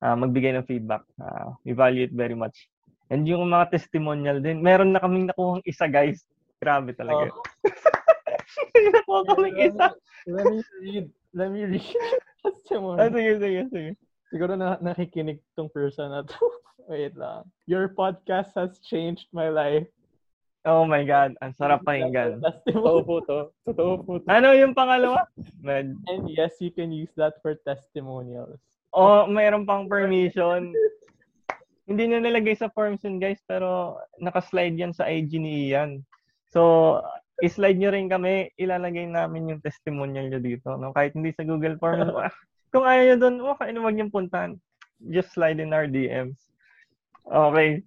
uh, 0.03 0.17
magbigay 0.17 0.57
ng 0.57 0.67
feedback. 0.67 1.05
Uh, 1.21 1.55
we 1.63 1.73
value 1.73 2.05
it 2.09 2.15
very 2.15 2.35
much. 2.35 2.69
And 3.09 3.25
yung 3.25 3.49
mga 3.49 3.73
testimonial 3.73 4.41
din, 4.45 4.61
meron 4.61 4.93
na 4.93 5.01
kaming 5.01 5.33
nakuhang 5.33 5.65
isa, 5.65 5.89
guys. 5.89 6.25
Grabe 6.61 6.93
talaga. 6.93 7.33
Oh. 7.33 7.41
Nakuha 8.93 9.21
kaming 9.33 9.59
isa. 9.63 9.95
Let 10.29 10.45
me 10.51 10.61
read. 10.83 11.07
Let 11.33 11.49
me 11.55 11.63
read. 11.65 11.87
testimony. 12.43 12.99
Ah, 13.01 13.11
sige, 13.11 13.33
sige, 13.39 13.61
sige. 13.73 13.91
Siguro 14.29 14.57
na 14.57 14.77
nakikinig 14.81 15.41
tong 15.57 15.73
person 15.73 16.13
na 16.13 16.21
to. 16.25 16.37
Wait 16.93 17.17
lang. 17.17 17.49
Your 17.69 17.93
podcast 17.93 18.53
has 18.57 18.81
changed 18.81 19.29
my 19.33 19.49
life. 19.49 19.89
Oh 20.69 20.85
my 20.85 21.05
God. 21.05 21.37
Ang 21.41 21.53
sarap 21.57 21.85
pakinggan. 21.85 22.45
Totoo 22.69 23.01
po 23.05 23.17
to. 23.25 23.39
Totoo 23.65 23.93
po 24.05 24.13
to. 24.21 24.27
Ano 24.29 24.53
yung 24.53 24.77
pangalawa? 24.77 25.29
Man. 25.65 25.97
And 26.09 26.29
yes, 26.29 26.61
you 26.61 26.73
can 26.73 26.93
use 26.93 27.13
that 27.17 27.41
for 27.41 27.57
testimonials. 27.65 28.61
oh, 28.93 29.29
mayroon 29.29 29.69
pang 29.69 29.89
permission. 29.89 30.73
Hindi 31.89 32.03
niya 32.05 32.21
nilagay 32.21 32.57
sa 32.57 32.69
forms 32.69 33.01
yun, 33.05 33.17
guys, 33.17 33.41
pero 33.49 33.97
naka-slide 34.21 34.77
yan 34.77 34.93
sa 34.93 35.09
IG 35.09 35.41
ni 35.41 35.73
Ian. 35.73 36.05
So, 36.53 37.01
i-slide 37.41 37.81
nyo 37.81 37.93
rin 37.93 38.13
kami, 38.13 38.53
ilalagay 38.61 39.09
namin 39.09 39.57
yung 39.57 39.65
testimonial 39.65 40.29
nyo 40.29 40.41
dito. 40.41 40.77
No? 40.77 40.93
Kahit 40.93 41.17
hindi 41.17 41.33
sa 41.33 41.49
Google 41.49 41.81
Forms. 41.81 42.13
Kung 42.69 42.85
ayaw 42.85 43.03
nyo 43.05 43.17
doon, 43.17 43.37
oh, 43.45 43.57
kaino 43.57 43.85
wag 43.85 43.97
niyong 43.97 44.13
puntahan. 44.13 44.61
Just 45.09 45.33
slide 45.33 45.63
in 45.63 45.73
our 45.73 45.89
DMs. 45.89 46.37
Okay. 47.25 47.81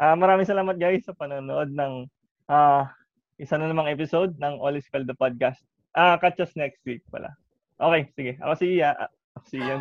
uh, 0.00 0.16
maraming 0.20 0.48
salamat 0.48 0.76
guys 0.76 1.04
sa 1.04 1.16
panonood 1.16 1.72
ng 1.72 2.08
uh, 2.48 2.82
isa 3.36 3.60
na 3.60 3.68
namang 3.68 3.92
episode 3.92 4.32
ng 4.40 4.60
All 4.60 4.76
is 4.76 4.88
Well 4.92 5.04
the 5.04 5.16
Podcast. 5.16 5.60
Ah, 5.96 6.12
uh, 6.12 6.20
catch 6.20 6.40
us 6.44 6.52
next 6.56 6.84
week 6.84 7.00
pala. 7.08 7.32
Okay, 7.80 8.08
sige. 8.16 8.32
Ako 8.40 8.52
si 8.56 8.80
Iya. 8.80 8.96
Si 9.44 9.60
Ian. 9.60 9.80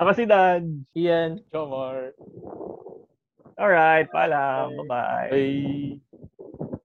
Ako 0.00 0.10
si 0.16 0.24
Dad. 0.24 0.64
Ian. 0.96 1.40
Jomar. 1.52 2.16
Alright, 3.60 4.08
paalam. 4.08 4.80
Bye-bye. 4.88 5.28
Bye. 5.30 6.80